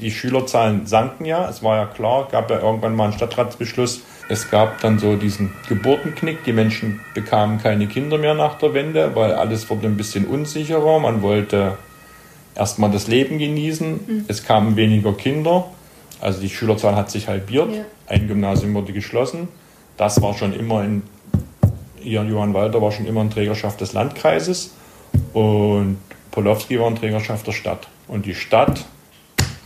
Die 0.00 0.10
Schülerzahlen 0.10 0.86
sanken 0.86 1.24
ja, 1.24 1.48
es 1.48 1.62
war 1.62 1.76
ja 1.76 1.86
klar, 1.86 2.28
gab 2.30 2.50
ja 2.50 2.60
irgendwann 2.60 2.94
mal 2.94 3.04
einen 3.04 3.12
Stadtratsbeschluss. 3.14 4.00
Es 4.28 4.50
gab 4.50 4.80
dann 4.80 4.98
so 4.98 5.16
diesen 5.16 5.52
Geburtenknick, 5.68 6.44
die 6.44 6.52
Menschen 6.52 7.00
bekamen 7.14 7.58
keine 7.58 7.86
Kinder 7.86 8.18
mehr 8.18 8.34
nach 8.34 8.58
der 8.58 8.74
Wende, 8.74 9.14
weil 9.14 9.32
alles 9.32 9.70
wurde 9.70 9.86
ein 9.86 9.96
bisschen 9.96 10.26
unsicherer. 10.26 10.98
Man 10.98 11.22
wollte 11.22 11.78
erstmal 12.56 12.90
das 12.90 13.06
Leben 13.06 13.38
genießen. 13.38 13.92
Mhm. 13.92 14.24
Es 14.28 14.44
kamen 14.44 14.76
weniger 14.76 15.12
Kinder, 15.12 15.70
also 16.20 16.40
die 16.40 16.48
Schülerzahl 16.48 16.96
hat 16.96 17.10
sich 17.10 17.28
halbiert. 17.28 17.72
Ja. 17.72 17.84
Ein 18.06 18.28
Gymnasium 18.28 18.74
wurde 18.74 18.92
geschlossen. 18.92 19.48
Das 19.96 20.20
war 20.22 20.34
schon 20.34 20.52
immer 20.52 20.84
in, 20.84 21.02
Johann 22.02 22.54
Walter 22.54 22.80
war 22.80 22.92
schon 22.92 23.06
immer 23.06 23.22
in 23.22 23.30
Trägerschaft 23.30 23.80
des 23.80 23.92
Landkreises 23.92 24.72
und 25.32 25.98
Polowski 26.30 26.78
war 26.78 26.88
in 26.88 26.96
Trägerschaft 26.96 27.46
der 27.46 27.52
Stadt. 27.52 27.88
Und 28.08 28.26
die 28.26 28.34
Stadt 28.34 28.84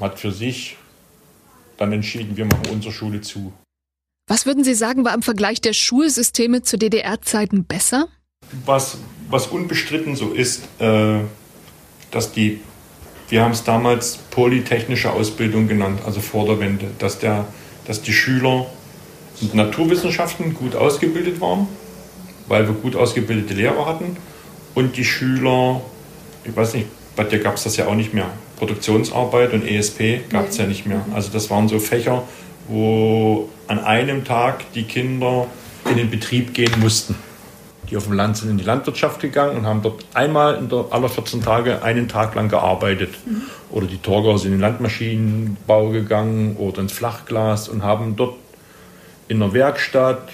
hat 0.00 0.18
für 0.18 0.32
sich 0.32 0.76
dann 1.76 1.92
entschieden, 1.92 2.36
wir 2.36 2.44
machen 2.44 2.68
unsere 2.72 2.92
Schule 2.92 3.20
zu. 3.20 3.52
Was 4.28 4.46
würden 4.46 4.62
Sie 4.62 4.74
sagen, 4.74 5.04
war 5.04 5.14
im 5.14 5.22
Vergleich 5.22 5.60
der 5.60 5.72
Schulsysteme 5.72 6.62
zu 6.62 6.78
DDR-Zeiten 6.78 7.64
besser? 7.64 8.06
Was, 8.64 8.98
was 9.28 9.48
unbestritten 9.48 10.14
so 10.14 10.32
ist, 10.32 10.62
äh, 10.78 11.20
dass 12.10 12.32
die 12.32 12.60
wir 13.30 13.42
haben 13.42 13.52
es 13.52 13.62
damals 13.62 14.16
polytechnische 14.16 15.12
Ausbildung 15.12 15.68
genannt, 15.68 16.00
also 16.04 16.20
vor 16.20 16.46
der 16.46 16.58
Wende, 16.58 16.86
dass, 16.98 17.18
der, 17.20 17.46
dass 17.86 18.02
die 18.02 18.12
Schüler 18.12 18.66
in 19.40 19.56
Naturwissenschaften 19.56 20.54
gut 20.54 20.74
ausgebildet 20.74 21.40
waren, 21.40 21.68
weil 22.48 22.66
wir 22.66 22.74
gut 22.74 22.96
ausgebildete 22.96 23.54
Lehrer 23.54 23.86
hatten 23.86 24.16
und 24.74 24.96
die 24.96 25.04
Schüler, 25.04 25.80
ich 26.44 26.54
weiß 26.54 26.74
nicht, 26.74 26.86
bei 27.14 27.24
dir 27.24 27.38
gab 27.38 27.54
es 27.54 27.64
das 27.64 27.76
ja 27.76 27.86
auch 27.86 27.94
nicht 27.94 28.12
mehr, 28.12 28.26
Produktionsarbeit 28.58 29.52
und 29.52 29.66
ESP 29.66 30.28
gab 30.28 30.48
es 30.48 30.58
ja 30.58 30.66
nicht 30.66 30.84
mehr. 30.84 31.04
Also 31.14 31.30
das 31.32 31.48
waren 31.48 31.68
so 31.68 31.78
Fächer, 31.78 32.24
wo 32.68 33.48
an 33.68 33.78
einem 33.78 34.24
Tag 34.24 34.72
die 34.74 34.82
Kinder 34.82 35.46
in 35.88 35.96
den 35.96 36.10
Betrieb 36.10 36.52
gehen 36.52 36.72
mussten 36.80 37.14
die 37.90 37.96
auf 37.96 38.04
dem 38.04 38.12
Land 38.12 38.36
sind 38.36 38.50
in 38.50 38.58
die 38.58 38.64
Landwirtschaft 38.64 39.20
gegangen 39.20 39.56
und 39.56 39.66
haben 39.66 39.82
dort 39.82 40.04
einmal 40.14 40.56
in 40.56 40.68
der, 40.68 40.86
aller 40.90 41.08
14 41.08 41.42
Tage 41.42 41.82
einen 41.82 42.08
Tag 42.08 42.34
lang 42.34 42.48
gearbeitet. 42.48 43.10
Mhm. 43.26 43.42
Oder 43.70 43.86
die 43.86 43.98
Torgau 43.98 44.36
sind 44.36 44.52
in 44.52 44.58
den 44.58 44.60
Landmaschinenbau 44.60 45.90
gegangen 45.90 46.56
oder 46.56 46.80
ins 46.80 46.92
Flachglas 46.92 47.68
und 47.68 47.82
haben 47.82 48.16
dort 48.16 48.36
in 49.28 49.40
der 49.40 49.52
Werkstatt 49.52 50.28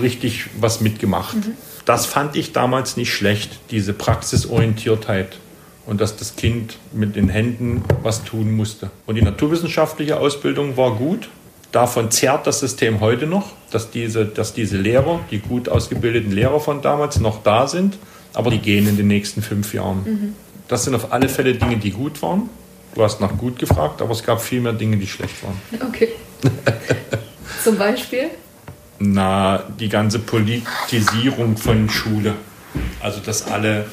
richtig 0.00 0.46
was 0.60 0.80
mitgemacht. 0.80 1.36
Mhm. 1.36 1.52
Das 1.84 2.06
fand 2.06 2.36
ich 2.36 2.52
damals 2.52 2.96
nicht 2.96 3.12
schlecht, 3.12 3.58
diese 3.70 3.92
Praxisorientiertheit 3.92 5.38
und 5.86 6.00
dass 6.00 6.16
das 6.16 6.36
Kind 6.36 6.78
mit 6.92 7.16
den 7.16 7.28
Händen 7.28 7.84
was 8.02 8.24
tun 8.24 8.56
musste. 8.56 8.90
Und 9.06 9.16
die 9.16 9.22
naturwissenschaftliche 9.22 10.18
Ausbildung 10.18 10.76
war 10.76 10.94
gut, 10.94 11.28
Davon 11.74 12.12
zerrt 12.12 12.46
das 12.46 12.60
System 12.60 13.00
heute 13.00 13.26
noch, 13.26 13.50
dass 13.72 13.90
diese, 13.90 14.26
dass 14.26 14.54
diese 14.54 14.76
Lehrer, 14.76 15.18
die 15.32 15.40
gut 15.40 15.68
ausgebildeten 15.68 16.30
Lehrer 16.30 16.60
von 16.60 16.82
damals, 16.82 17.18
noch 17.18 17.42
da 17.42 17.66
sind, 17.66 17.98
aber 18.32 18.52
die 18.52 18.60
gehen 18.60 18.86
in 18.86 18.96
den 18.96 19.08
nächsten 19.08 19.42
fünf 19.42 19.74
Jahren. 19.74 20.04
Mhm. 20.04 20.34
Das 20.68 20.84
sind 20.84 20.94
auf 20.94 21.12
alle 21.12 21.28
Fälle 21.28 21.54
Dinge, 21.54 21.78
die 21.78 21.90
gut 21.90 22.22
waren. 22.22 22.48
Du 22.94 23.02
hast 23.02 23.20
nach 23.20 23.36
gut 23.36 23.58
gefragt, 23.58 24.02
aber 24.02 24.12
es 24.12 24.22
gab 24.22 24.40
viel 24.40 24.60
mehr 24.60 24.72
Dinge, 24.72 24.98
die 24.98 25.08
schlecht 25.08 25.34
waren. 25.42 25.58
Okay. 25.88 26.10
Zum 27.64 27.76
Beispiel? 27.76 28.30
Na, 29.00 29.64
die 29.80 29.88
ganze 29.88 30.20
Politisierung 30.20 31.56
von 31.56 31.90
Schule. 31.90 32.34
Also, 33.00 33.18
dass 33.18 33.48
alle 33.48 33.86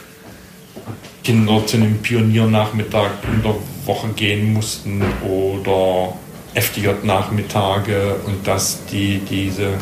Kinder 1.23 1.65
zu 1.65 1.77
einem 1.77 1.97
Pioniernachmittag 1.97 3.09
in 3.33 3.41
der 3.41 3.55
Woche 3.87 4.09
gehen 4.09 4.53
mussten 4.53 5.01
oder 5.23 6.13
FDJ-Nachmittage 6.53 8.15
und 8.25 8.45
dass 8.47 8.85
die 8.85 9.19
diese, 9.19 9.73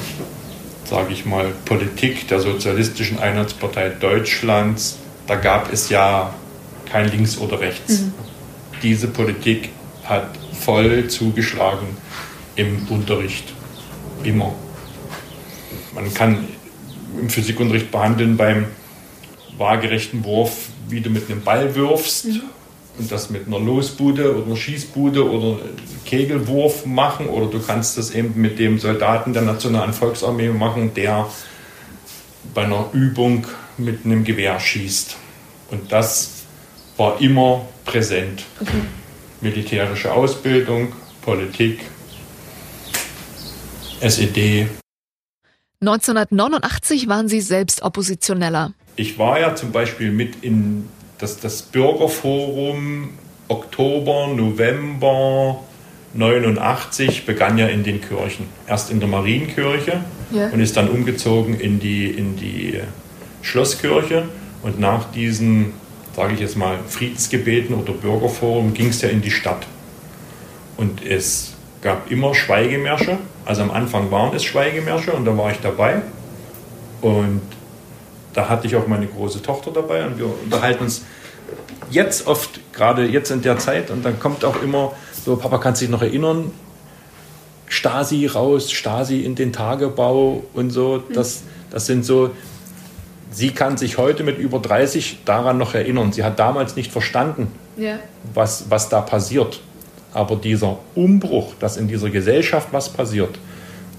sage 0.86 1.14
ich 1.14 1.26
mal, 1.26 1.52
Politik 1.66 2.28
der 2.28 2.40
Sozialistischen 2.40 3.20
Einheitspartei 3.20 3.90
Deutschlands, 3.90 4.98
da 5.28 5.36
gab 5.36 5.72
es 5.74 5.90
ja 5.90 6.34
kein 6.92 7.10
Links 7.10 7.38
oder 7.38 7.60
Rechts. 7.60 8.02
Mhm. 8.02 8.14
Diese 8.84 9.08
Politik 9.08 9.70
hat 10.04 10.30
voll 10.60 11.08
zugeschlagen 11.08 11.88
im 12.56 12.88
Unterricht. 12.90 13.54
Immer. 14.24 14.54
Man 15.94 16.14
kann 16.14 16.48
im 17.20 17.30
Physikunterricht 17.30 17.92
behandeln 17.92 18.38
beim 18.38 18.66
waagerechten 19.58 20.24
Wurf, 20.24 20.70
wie 20.88 21.02
du 21.02 21.10
mit 21.10 21.30
einem 21.30 21.42
Ball 21.42 21.76
wirfst. 21.76 22.26
Mhm 22.26 22.42
und 23.00 23.12
das 23.12 23.30
mit 23.30 23.48
einer 23.48 23.60
Losbude 23.60 24.36
oder 24.36 24.46
einer 24.46 24.56
Schießbude 24.56 25.30
oder 25.30 25.60
Kegelwurf 26.06 26.86
machen 26.86 27.28
oder 27.28 27.48
du 27.48 27.60
kannst 27.60 27.98
das 27.98 28.12
eben 28.12 28.40
mit 28.40 28.60
dem 28.60 28.78
Soldaten 28.78 29.34
der 29.34 29.44
Nationalen 29.44 29.94
Volksarmee 29.94 30.50
machen, 30.50 30.94
der 30.94 31.28
bei 32.54 32.64
einer 32.64 32.90
Übung 32.94 33.48
mit 33.78 34.06
einem 34.06 34.24
Gewehr 34.24 34.60
schießt. 34.60 35.16
Und 35.72 35.92
das 35.92 36.44
war 36.98 37.22
immer 37.22 37.66
präsent. 37.86 38.44
Okay. 38.60 38.82
Militärische 39.42 40.12
Ausbildung, 40.12 40.92
Politik, 41.22 41.80
SED. 44.02 44.68
1989 45.82 47.08
waren 47.08 47.30
Sie 47.30 47.40
selbst 47.40 47.84
Oppositioneller. 47.84 48.74
Ich 48.98 49.18
war 49.18 49.40
ja 49.40 49.56
zum 49.56 49.72
Beispiel 49.72 50.12
mit 50.12 50.44
in 50.44 50.90
das, 51.20 51.40
das 51.40 51.62
Bürgerforum 51.62 53.10
Oktober, 53.48 54.28
November 54.28 55.60
89 56.14 57.26
begann 57.26 57.58
ja 57.58 57.68
in 57.68 57.84
den 57.84 58.02
Kirchen. 58.02 58.48
Erst 58.68 58.90
in 58.92 59.00
der 59.00 59.10
Marienkirche 59.10 60.02
ja. 60.32 60.48
und 60.50 60.60
ist 60.60 60.78
dann 60.78 60.90
umgezogen 60.90 61.60
in 61.60 61.80
die, 61.80 62.06
in 62.06 62.36
die 62.36 62.80
Schlosskirche. 63.42 64.26
Und 64.64 64.80
nach 64.80 65.12
diesen, 65.12 65.74
sage 66.16 66.34
ich 66.34 66.40
jetzt 66.40 66.58
mal, 66.58 66.78
Friedensgebeten 66.88 67.76
oder 67.76 67.94
Bürgerforum 67.94 68.74
ging 68.74 68.90
es 68.90 69.02
ja 69.02 69.10
in 69.10 69.22
die 69.22 69.32
Stadt. 69.32 69.68
Und 70.78 71.06
es 71.06 71.54
gab 71.82 72.10
immer 72.12 72.34
Schweigemärsche. 72.34 73.18
Also 73.46 73.64
am 73.64 73.72
Anfang 73.72 74.12
waren 74.12 74.36
es 74.36 74.44
Schweigemärsche 74.44 75.12
und 75.12 75.26
da 75.26 75.38
war 75.38 75.52
ich 75.52 75.60
dabei. 75.60 76.02
Und 77.02 77.42
da 78.34 78.50
hatte 78.50 78.68
ich 78.68 78.76
auch 78.76 78.88
meine 78.88 79.08
große 79.08 79.42
Tochter 79.42 79.72
dabei 79.72 80.06
und 80.06 80.18
wir 80.18 80.28
unterhalten 80.44 80.84
uns 80.84 81.04
jetzt 81.90 82.28
oft, 82.28 82.60
gerade 82.74 83.06
jetzt 83.06 83.32
in 83.32 83.42
der 83.42 83.58
Zeit, 83.58 83.90
und 83.90 84.06
dann 84.06 84.20
kommt 84.20 84.46
auch 84.46 84.62
immer 84.62 84.94
so, 85.26 85.36
Papa 85.36 85.58
kann 85.58 85.76
sich 85.76 85.90
noch 85.90 86.02
erinnern, 86.02 86.52
Stasi 87.68 88.26
raus, 88.26 88.72
Stasi 88.72 89.22
in 89.22 89.36
den 89.36 89.54
Tagebau 89.54 90.44
und 90.54 90.72
so. 90.72 90.98
Das, 90.98 91.44
das 91.70 91.86
sind 91.86 92.04
so, 92.04 92.32
sie 93.32 93.52
kann 93.52 93.78
sich 93.78 93.98
heute 93.98 94.24
mit 94.24 94.40
über 94.40 94.60
30 94.60 95.20
daran 95.24 95.58
noch 95.58 95.76
erinnern. 95.76 96.12
Sie 96.12 96.24
hat 96.24 96.40
damals 96.40 96.76
nicht 96.76 96.92
verstanden, 96.92 97.52
ja. 97.78 98.00
was, 98.34 98.66
was 98.70 98.90
da 98.90 99.02
passiert. 99.02 99.62
Aber 100.14 100.36
dieser 100.36 100.80
Umbruch, 100.96 101.54
dass 101.60 101.78
in 101.78 101.88
dieser 101.88 102.10
Gesellschaft 102.10 102.70
was 102.72 102.90
passiert, 102.90 103.38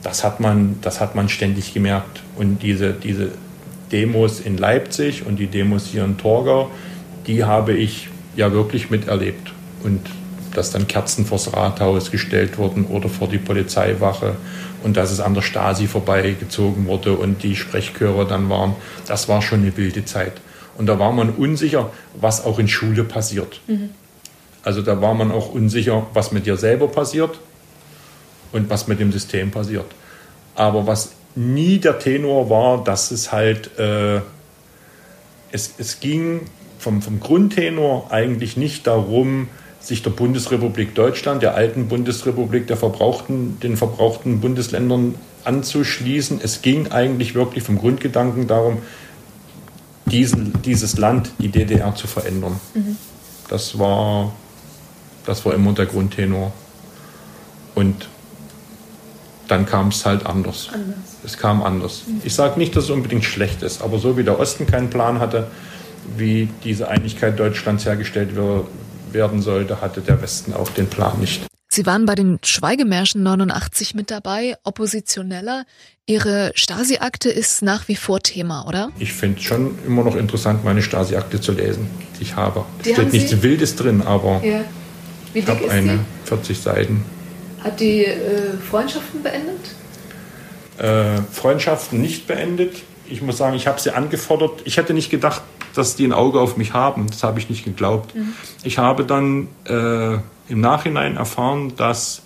das 0.02 0.24
hat 0.24 0.40
man, 0.40 0.78
das 0.82 1.00
hat 1.00 1.14
man 1.14 1.28
ständig 1.28 1.72
gemerkt. 1.72 2.22
Und 2.36 2.64
diese, 2.64 2.92
diese 2.92 3.30
Demos 3.92 4.40
in 4.40 4.56
Leipzig 4.56 5.26
und 5.26 5.36
die 5.36 5.46
Demos 5.46 5.86
hier 5.86 6.04
in 6.04 6.18
Torgau, 6.18 6.70
die 7.26 7.44
habe 7.44 7.72
ich 7.72 8.08
ja 8.36 8.52
wirklich 8.52 8.90
miterlebt. 8.90 9.52
Und 9.82 10.00
dass 10.54 10.70
dann 10.70 10.88
Kerzen 10.88 11.26
vors 11.26 11.52
Rathaus 11.52 12.10
gestellt 12.10 12.58
wurden 12.58 12.86
oder 12.86 13.08
vor 13.08 13.28
die 13.28 13.38
Polizeiwache 13.38 14.36
und 14.82 14.96
dass 14.96 15.10
es 15.10 15.20
an 15.20 15.34
der 15.34 15.42
Stasi 15.42 15.86
vorbeigezogen 15.86 16.86
wurde 16.86 17.12
und 17.12 17.42
die 17.42 17.54
Sprechchöre 17.54 18.26
dann 18.26 18.48
waren, 18.48 18.74
das 19.06 19.28
war 19.28 19.42
schon 19.42 19.60
eine 19.60 19.76
wilde 19.76 20.04
Zeit. 20.04 20.32
Und 20.76 20.86
da 20.86 20.98
war 20.98 21.12
man 21.12 21.30
unsicher, 21.30 21.90
was 22.18 22.44
auch 22.44 22.58
in 22.58 22.68
Schule 22.68 23.04
passiert. 23.04 23.60
Mhm. 23.66 23.90
Also 24.62 24.82
da 24.82 25.00
war 25.00 25.14
man 25.14 25.30
auch 25.30 25.52
unsicher, 25.52 26.06
was 26.14 26.32
mit 26.32 26.46
dir 26.46 26.56
selber 26.56 26.88
passiert 26.88 27.38
und 28.52 28.68
was 28.70 28.88
mit 28.88 29.00
dem 29.00 29.12
System 29.12 29.50
passiert. 29.50 29.86
Aber 30.54 30.86
was 30.86 31.12
nie 31.34 31.78
der 31.78 31.98
Tenor 31.98 32.50
war, 32.50 32.84
dass 32.84 33.10
es 33.10 33.32
halt, 33.32 33.78
äh, 33.78 34.20
es, 35.52 35.74
es 35.78 36.00
ging 36.00 36.42
vom, 36.78 37.02
vom 37.02 37.20
Grundtenor 37.20 38.10
eigentlich 38.10 38.56
nicht 38.56 38.86
darum, 38.86 39.48
sich 39.80 40.02
der 40.02 40.10
Bundesrepublik 40.10 40.94
Deutschland, 40.94 41.42
der 41.42 41.54
alten 41.54 41.88
Bundesrepublik, 41.88 42.66
der 42.66 42.76
verbrauchten, 42.76 43.58
den 43.60 43.76
verbrauchten 43.76 44.40
Bundesländern 44.40 45.14
anzuschließen. 45.44 46.40
Es 46.42 46.62
ging 46.62 46.88
eigentlich 46.92 47.34
wirklich 47.34 47.64
vom 47.64 47.78
Grundgedanken 47.78 48.46
darum, 48.46 48.78
diesen, 50.06 50.60
dieses 50.62 50.98
Land, 50.98 51.30
die 51.38 51.48
DDR, 51.48 51.94
zu 51.94 52.06
verändern. 52.06 52.60
Mhm. 52.74 52.96
Das, 53.48 53.78
war, 53.78 54.32
das 55.24 55.44
war 55.46 55.54
immer 55.54 55.72
der 55.72 55.86
Grundtenor. 55.86 56.52
Und 57.74 58.08
dann 59.48 59.66
kam 59.66 59.88
es 59.88 60.04
halt 60.04 60.26
anders. 60.26 60.68
anders. 60.72 61.09
Es 61.24 61.36
kam 61.36 61.62
anders. 61.62 62.02
Ich 62.24 62.34
sage 62.34 62.58
nicht, 62.58 62.74
dass 62.76 62.84
es 62.84 62.90
unbedingt 62.90 63.24
schlecht 63.24 63.62
ist, 63.62 63.82
aber 63.82 63.98
so 63.98 64.16
wie 64.16 64.24
der 64.24 64.38
Osten 64.38 64.66
keinen 64.66 64.90
Plan 64.90 65.18
hatte, 65.20 65.48
wie 66.16 66.48
diese 66.64 66.88
Einigkeit 66.88 67.38
Deutschlands 67.38 67.84
hergestellt 67.84 68.30
werden 69.12 69.42
sollte, 69.42 69.80
hatte 69.80 70.00
der 70.00 70.22
Westen 70.22 70.54
auch 70.54 70.70
den 70.70 70.86
Plan 70.86 71.18
nicht. 71.20 71.42
Sie 71.72 71.86
waren 71.86 72.04
bei 72.04 72.16
den 72.16 72.40
Schweigemärschen 72.42 73.22
89 73.22 73.94
mit 73.94 74.10
dabei, 74.10 74.56
Oppositioneller. 74.64 75.64
Ihre 76.04 76.50
Stasi-Akte 76.56 77.30
ist 77.30 77.62
nach 77.62 77.86
wie 77.86 77.94
vor 77.94 78.18
Thema, 78.18 78.66
oder? 78.66 78.90
Ich 78.98 79.12
finde 79.12 79.38
es 79.38 79.44
schon 79.44 79.78
immer 79.86 80.02
noch 80.02 80.16
interessant, 80.16 80.64
meine 80.64 80.82
Stasi-Akte 80.82 81.40
zu 81.40 81.52
lesen, 81.52 81.88
die 82.18 82.24
ich 82.24 82.34
habe. 82.34 82.64
Es 82.82 82.90
steht 82.90 83.12
nichts 83.12 83.42
Wildes 83.42 83.76
drin, 83.76 84.02
aber 84.02 84.42
ja. 84.44 84.64
ich 85.32 85.46
habe 85.46 85.70
eine, 85.70 85.98
die? 86.24 86.28
40 86.28 86.58
Seiten. 86.58 87.04
Hat 87.62 87.78
die 87.78 88.04
äh, 88.04 88.56
Freundschaften 88.68 89.22
beendet? 89.22 89.60
Äh, 90.80 91.20
Freundschaften 91.30 92.00
nicht 92.00 92.26
beendet. 92.26 92.82
Ich 93.06 93.20
muss 93.20 93.36
sagen, 93.36 93.54
ich 93.54 93.66
habe 93.66 93.78
sie 93.78 93.94
angefordert. 93.94 94.62
Ich 94.64 94.78
hätte 94.78 94.94
nicht 94.94 95.10
gedacht, 95.10 95.42
dass 95.74 95.94
die 95.94 96.06
ein 96.06 96.14
Auge 96.14 96.40
auf 96.40 96.56
mich 96.56 96.72
haben. 96.72 97.06
Das 97.08 97.22
habe 97.22 97.38
ich 97.38 97.50
nicht 97.50 97.64
geglaubt. 97.64 98.14
Mhm. 98.14 98.32
Ich 98.62 98.78
habe 98.78 99.04
dann 99.04 99.48
äh, 99.64 100.14
im 100.48 100.60
Nachhinein 100.60 101.18
erfahren, 101.18 101.74
dass 101.76 102.22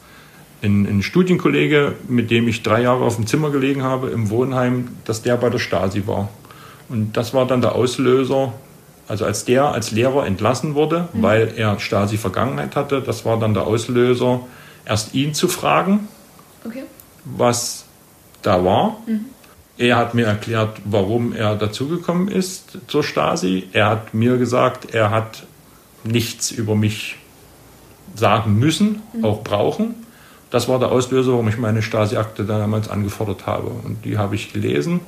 ein, 0.63 0.87
ein, 0.87 1.03
Studienkollege, 1.03 1.95
mit 2.07 2.31
dem 2.31 2.47
ich 2.47 2.63
drei 2.63 2.83
Jahre 2.83 3.05
auf 3.05 3.17
dem 3.17 3.27
Zimmer 3.27 3.51
gelegen 3.51 3.83
habe 3.83 4.11
im 4.11 4.31
Wohnheim, 4.31 4.89
dass 5.05 5.23
der 5.23 5.37
bei 5.37 5.51
der 5.51 5.59
Stasi 5.59 6.07
war. 6.07 6.29
Und 6.89 7.17
das 7.17 7.35
war 7.35 7.47
dann 7.47 7.61
der 7.61 7.75
Auslöser, 7.75 8.53
also 9.09 9.25
als 9.25 9.45
der 9.45 9.65
als 9.65 9.91
Lehrer 9.91 10.27
entlassen 10.27 10.75
wurde, 10.75 11.09
mhm. 11.13 11.23
weil 11.23 11.53
er 11.57 11.81
Stasi-Vergangenheit 11.81 12.77
hatte, 12.77 13.03
das 13.03 13.25
war 13.25 13.37
dann 13.37 13.53
der 13.53 13.67
Auslöser, 13.67 14.41
erst 14.87 15.13
ihn 15.13 15.35
zu 15.35 15.49
fragen, 15.49 16.09
okay. 16.65 16.85
was 17.25 17.84
da 18.47 18.65
war. 18.65 18.99
Mhm. 19.07 19.27
Er 19.77 19.97
hat 19.97 20.15
mir 20.15 20.27
erklärt, 20.27 20.81
warum 20.85 21.35
er 21.35 21.57
dazugekommen 21.57 22.29
ist 22.29 22.79
zur 22.87 23.03
Stasi. 23.03 23.65
Er 23.73 23.87
hat 23.91 24.15
mir 24.15 24.37
gesagt, 24.37 24.95
er 24.95 25.11
hat 25.11 25.45
nichts 26.05 26.53
über 26.53 26.77
mich 26.77 27.17
sagen 28.15 28.59
müssen, 28.59 29.03
mhm. 29.13 29.25
auch 29.25 29.43
brauchen. 29.43 29.97
Das 30.51 30.69
war 30.69 30.79
der 30.79 30.93
Auslöser, 30.93 31.33
warum 31.33 31.49
ich 31.49 31.59
meine 31.59 31.83
Stasi-Akte 31.83 32.45
damals 32.45 32.89
angefordert 32.89 33.47
habe. 33.47 33.69
Und 33.69 34.05
die 34.05 34.17
habe 34.17 34.37
ich 34.37 34.53
gelesen. 34.53 35.01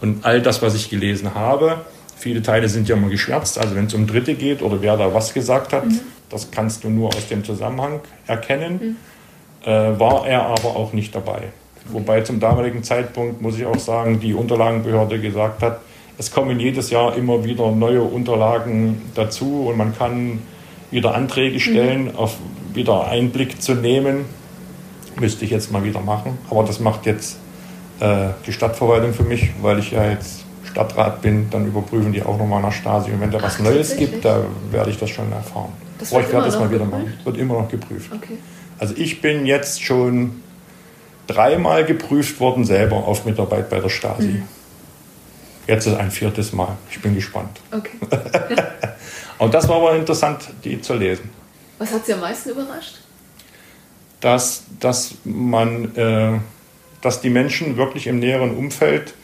Und 0.00 0.24
all 0.24 0.42
das, 0.42 0.62
was 0.62 0.74
ich 0.74 0.90
gelesen 0.90 1.34
habe, 1.36 1.82
viele 2.16 2.42
Teile 2.42 2.68
sind 2.68 2.88
ja 2.88 2.96
immer 2.96 3.08
geschwärzt. 3.08 3.58
Also 3.58 3.76
wenn 3.76 3.86
es 3.86 3.94
um 3.94 4.08
Dritte 4.08 4.34
geht 4.34 4.62
oder 4.62 4.82
wer 4.82 4.96
da 4.96 5.14
was 5.14 5.32
gesagt 5.32 5.72
hat, 5.72 5.86
mhm. 5.86 6.00
das 6.28 6.50
kannst 6.50 6.82
du 6.82 6.90
nur 6.90 7.08
aus 7.08 7.28
dem 7.28 7.44
Zusammenhang 7.44 8.00
erkennen. 8.26 8.96
Mhm. 9.62 9.70
Äh, 9.70 10.00
war 10.00 10.26
er 10.26 10.46
aber 10.46 10.74
auch 10.74 10.92
nicht 10.92 11.14
dabei. 11.14 11.52
Wobei 11.86 12.20
zum 12.20 12.40
damaligen 12.40 12.82
Zeitpunkt, 12.82 13.40
muss 13.42 13.58
ich 13.58 13.66
auch 13.66 13.78
sagen, 13.78 14.20
die 14.20 14.34
Unterlagenbehörde 14.34 15.20
gesagt 15.20 15.62
hat, 15.62 15.80
es 16.18 16.30
kommen 16.30 16.60
jedes 16.60 16.90
Jahr 16.90 17.16
immer 17.16 17.44
wieder 17.44 17.70
neue 17.70 18.02
Unterlagen 18.02 19.00
dazu 19.14 19.68
und 19.68 19.78
man 19.78 19.96
kann 19.96 20.40
wieder 20.90 21.14
Anträge 21.14 21.54
mhm. 21.54 21.60
stellen, 21.60 22.04
mhm. 22.04 22.16
auf 22.16 22.36
wieder 22.74 23.08
Einblick 23.08 23.60
zu 23.62 23.74
nehmen. 23.74 24.26
Müsste 25.18 25.44
ich 25.44 25.50
jetzt 25.50 25.72
mal 25.72 25.82
wieder 25.82 26.00
machen. 26.00 26.38
Aber 26.50 26.62
das 26.62 26.78
macht 26.78 27.06
jetzt 27.06 27.38
äh, 28.00 28.28
die 28.46 28.52
Stadtverwaltung 28.52 29.12
für 29.12 29.22
mich, 29.22 29.50
weil 29.60 29.78
ich 29.78 29.90
ja 29.90 30.08
jetzt 30.08 30.44
Stadtrat 30.64 31.22
bin. 31.22 31.48
Dann 31.50 31.66
überprüfen 31.66 32.12
die 32.12 32.22
auch 32.22 32.38
nochmal 32.38 32.62
nach 32.62 32.72
Stasi. 32.72 33.10
Und 33.10 33.20
wenn 33.20 33.30
da 33.30 33.42
was 33.42 33.56
Ach, 33.58 33.64
Neues 33.64 33.96
gibt, 33.96 34.24
da 34.24 34.44
werde 34.70 34.90
ich 34.90 34.98
das 34.98 35.10
schon 35.10 35.32
erfahren. 35.32 35.72
Das 35.98 36.12
Aber 36.12 36.22
ich 36.22 36.32
werde 36.32 36.46
das 36.46 36.58
mal 36.58 36.70
wieder 36.70 36.84
machen. 36.84 37.12
Wird 37.24 37.36
immer 37.38 37.54
noch 37.54 37.68
geprüft. 37.68 38.10
Okay. 38.14 38.38
Also 38.78 38.94
ich 38.96 39.20
bin 39.20 39.46
jetzt 39.46 39.82
schon 39.82 40.42
dreimal 41.30 41.84
geprüft 41.84 42.40
worden 42.40 42.64
selber 42.64 42.96
auf 43.06 43.24
Mitarbeit 43.24 43.70
bei 43.70 43.80
der 43.80 43.88
Stasi. 43.88 44.28
Mhm. 44.28 44.48
Jetzt 45.66 45.86
ist 45.86 45.94
ein 45.94 46.10
viertes 46.10 46.52
Mal. 46.52 46.76
Ich 46.90 47.00
bin 47.00 47.14
gespannt. 47.14 47.60
Okay. 47.70 47.96
Und 49.38 49.54
das 49.54 49.68
war 49.68 49.76
aber 49.76 49.94
interessant, 49.94 50.48
die 50.64 50.80
zu 50.80 50.94
lesen. 50.94 51.30
Was 51.78 51.92
hat 51.92 52.04
Sie 52.04 52.12
am 52.12 52.20
meisten 52.20 52.50
überrascht? 52.50 52.96
Dass, 54.20 54.64
dass 54.80 55.14
man, 55.24 55.96
äh, 55.96 56.38
dass 57.00 57.20
die 57.20 57.30
Menschen 57.30 57.76
wirklich 57.76 58.06
im 58.06 58.18
näheren 58.18 58.54
Umfeld 58.56 59.14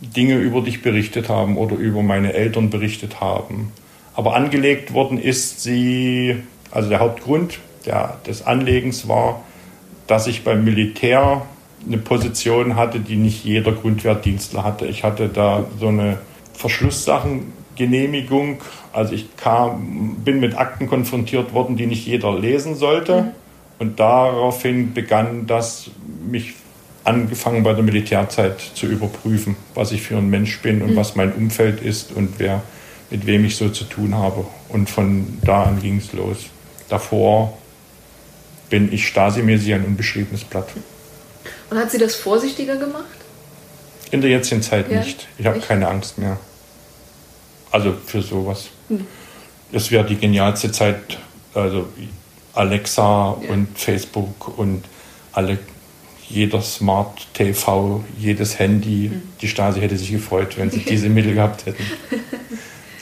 Dinge 0.00 0.36
über 0.36 0.60
dich 0.60 0.82
berichtet 0.82 1.28
haben 1.28 1.56
oder 1.56 1.76
über 1.76 2.02
meine 2.02 2.34
Eltern 2.34 2.70
berichtet 2.70 3.20
haben. 3.20 3.72
Aber 4.14 4.36
angelegt 4.36 4.92
worden 4.92 5.18
ist 5.18 5.62
sie, 5.62 6.36
also 6.70 6.88
der 6.88 7.00
Hauptgrund 7.00 7.58
der, 7.86 8.18
des 8.26 8.46
Anlegens 8.46 9.08
war, 9.08 9.42
dass 10.06 10.26
ich 10.26 10.44
beim 10.44 10.64
Militär 10.64 11.46
eine 11.86 11.98
Position 11.98 12.76
hatte, 12.76 13.00
die 13.00 13.16
nicht 13.16 13.44
jeder 13.44 13.72
Grundwehrdienstler 13.72 14.64
hatte. 14.64 14.86
Ich 14.86 15.04
hatte 15.04 15.28
da 15.28 15.64
so 15.78 15.88
eine 15.88 16.18
Verschlusssachengenehmigung. 16.54 18.60
Also 18.92 19.14
ich 19.14 19.36
kam, 19.36 20.16
bin 20.24 20.40
mit 20.40 20.56
Akten 20.56 20.86
konfrontiert 20.86 21.52
worden, 21.52 21.76
die 21.76 21.86
nicht 21.86 22.06
jeder 22.06 22.38
lesen 22.38 22.74
sollte. 22.74 23.22
Mhm. 23.22 23.30
Und 23.78 24.00
daraufhin 24.00 24.94
begann 24.94 25.46
das, 25.46 25.90
mich 26.26 26.54
angefangen 27.02 27.62
bei 27.62 27.74
der 27.74 27.82
Militärzeit 27.82 28.60
zu 28.60 28.86
überprüfen, 28.86 29.56
was 29.74 29.92
ich 29.92 30.02
für 30.02 30.16
ein 30.16 30.30
Mensch 30.30 30.62
bin 30.62 30.80
und 30.80 30.92
mhm. 30.92 30.96
was 30.96 31.16
mein 31.16 31.32
Umfeld 31.32 31.82
ist 31.82 32.12
und 32.12 32.38
wer, 32.38 32.62
mit 33.10 33.26
wem 33.26 33.44
ich 33.44 33.56
so 33.56 33.68
zu 33.68 33.84
tun 33.84 34.14
habe. 34.14 34.46
Und 34.68 34.88
von 34.88 35.38
da 35.44 35.64
an 35.64 35.80
ging 35.80 35.98
es 35.98 36.12
los. 36.12 36.46
Davor 36.88 37.58
bin 38.70 38.92
ich 38.92 39.06
Stasi-mäßig 39.06 39.74
ein 39.74 39.84
unbeschriebenes 39.84 40.44
Blatt. 40.44 40.68
Und 41.70 41.78
hat 41.78 41.90
sie 41.90 41.98
das 41.98 42.14
vorsichtiger 42.14 42.76
gemacht? 42.76 43.04
In 44.10 44.20
der 44.20 44.30
jetzigen 44.30 44.62
Zeit 44.62 44.90
ja? 44.90 45.00
nicht. 45.00 45.26
Ich 45.38 45.46
habe 45.46 45.60
keine 45.60 45.88
Angst 45.88 46.18
mehr. 46.18 46.38
Also 47.70 47.94
für 48.06 48.22
sowas. 48.22 48.68
Hm. 48.88 49.06
Es 49.72 49.90
wäre 49.90 50.04
die 50.04 50.16
genialste 50.16 50.70
Zeit, 50.70 51.18
also 51.54 51.88
Alexa 52.52 53.36
ja. 53.42 53.50
und 53.50 53.76
Facebook 53.76 54.56
und 54.56 54.84
alle, 55.32 55.58
jeder 56.28 56.62
Smart 56.62 57.26
TV, 57.34 58.04
jedes 58.16 58.58
Handy. 58.58 59.08
Hm. 59.08 59.22
Die 59.40 59.48
Stasi 59.48 59.80
hätte 59.80 59.96
sich 59.96 60.12
gefreut, 60.12 60.56
wenn 60.56 60.70
sie 60.70 60.78
diese 60.88 61.08
Mittel 61.08 61.34
gehabt 61.34 61.66
hätten. 61.66 61.84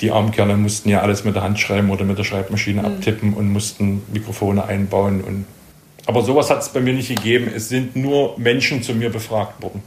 Die 0.00 0.10
Armkerne 0.10 0.56
mussten 0.56 0.88
ja 0.88 1.02
alles 1.02 1.24
mit 1.24 1.36
der 1.36 1.42
Hand 1.42 1.60
schreiben 1.60 1.90
oder 1.90 2.04
mit 2.04 2.16
der 2.16 2.24
Schreibmaschine 2.24 2.82
hm. 2.82 2.94
abtippen 2.94 3.34
und 3.34 3.52
mussten 3.52 4.02
Mikrofone 4.12 4.64
einbauen 4.64 5.20
und 5.20 5.44
aber 6.06 6.22
sowas 6.22 6.50
hat 6.50 6.62
es 6.62 6.68
bei 6.68 6.80
mir 6.80 6.92
nicht 6.92 7.08
gegeben. 7.08 7.50
Es 7.54 7.68
sind 7.68 7.96
nur 7.96 8.38
Menschen 8.38 8.82
zu 8.82 8.94
mir 8.94 9.10
befragt 9.10 9.62
worden. 9.62 9.82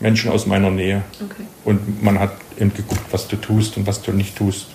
Menschen 0.00 0.30
aus 0.30 0.46
meiner 0.46 0.70
Nähe. 0.70 1.02
Okay. 1.22 1.44
Und 1.64 2.02
man 2.02 2.18
hat 2.18 2.32
eben 2.58 2.74
geguckt, 2.74 3.04
was 3.10 3.28
du 3.28 3.36
tust 3.36 3.76
und 3.76 3.86
was 3.86 4.02
du 4.02 4.12
nicht 4.12 4.36
tust. 4.36 4.66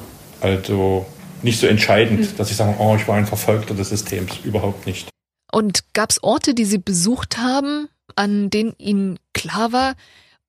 Also 0.42 1.06
nicht 1.42 1.60
so 1.60 1.68
entscheidend, 1.68 2.22
mhm. 2.22 2.38
dass 2.38 2.52
ich 2.52 2.58
sage, 2.58 2.76
oh, 2.80 2.96
ich 2.96 3.08
war 3.08 3.16
ein 3.16 3.28
Verfolgter 3.28 3.74
des 3.74 3.90
Systems. 3.90 4.40
Überhaupt 4.44 4.86
nicht. 4.86 5.10
Und 5.52 5.94
gab 5.94 6.10
es 6.12 6.24
Orte, 6.24 6.54
die 6.54 6.66
Sie 6.66 6.78
besucht 6.78 7.38
haben, 7.38 7.90
an 8.16 8.50
denen 8.50 8.74
Ihnen 8.78 9.20
klar 9.34 9.72
war, 9.72 9.96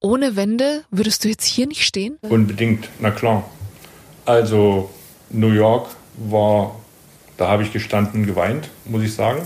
ohne 0.00 0.36
Wände 0.36 0.84
würdest 0.90 1.24
du 1.24 1.28
jetzt 1.28 1.44
hier 1.44 1.66
nicht 1.66 1.84
stehen? 1.84 2.16
Unbedingt, 2.22 2.88
na 3.00 3.10
klar. 3.10 3.48
Also 4.24 4.90
New 5.30 5.50
York 5.50 5.88
war, 6.16 6.76
da 7.36 7.48
habe 7.48 7.62
ich 7.62 7.72
gestanden, 7.72 8.26
geweint, 8.26 8.70
muss 8.84 9.02
ich 9.02 9.14
sagen. 9.14 9.42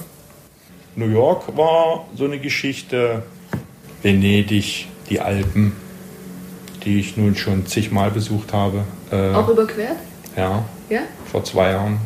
New 0.97 1.09
York 1.09 1.57
war 1.57 2.07
so 2.17 2.25
eine 2.25 2.39
Geschichte, 2.39 3.23
Venedig, 4.03 4.87
die 5.11 5.21
Alpen, 5.21 5.73
die 6.85 7.01
ich 7.01 7.17
nun 7.17 7.35
schon 7.35 7.67
zigmal 7.67 8.11
besucht 8.11 8.53
habe. 8.53 8.85
Äh, 9.11 9.33
Auch 9.33 9.49
überquert? 9.49 9.97
Ja, 10.37 10.65
ja, 10.89 11.01
vor 11.31 11.45
zwei 11.45 11.71
Jahren. 11.71 11.99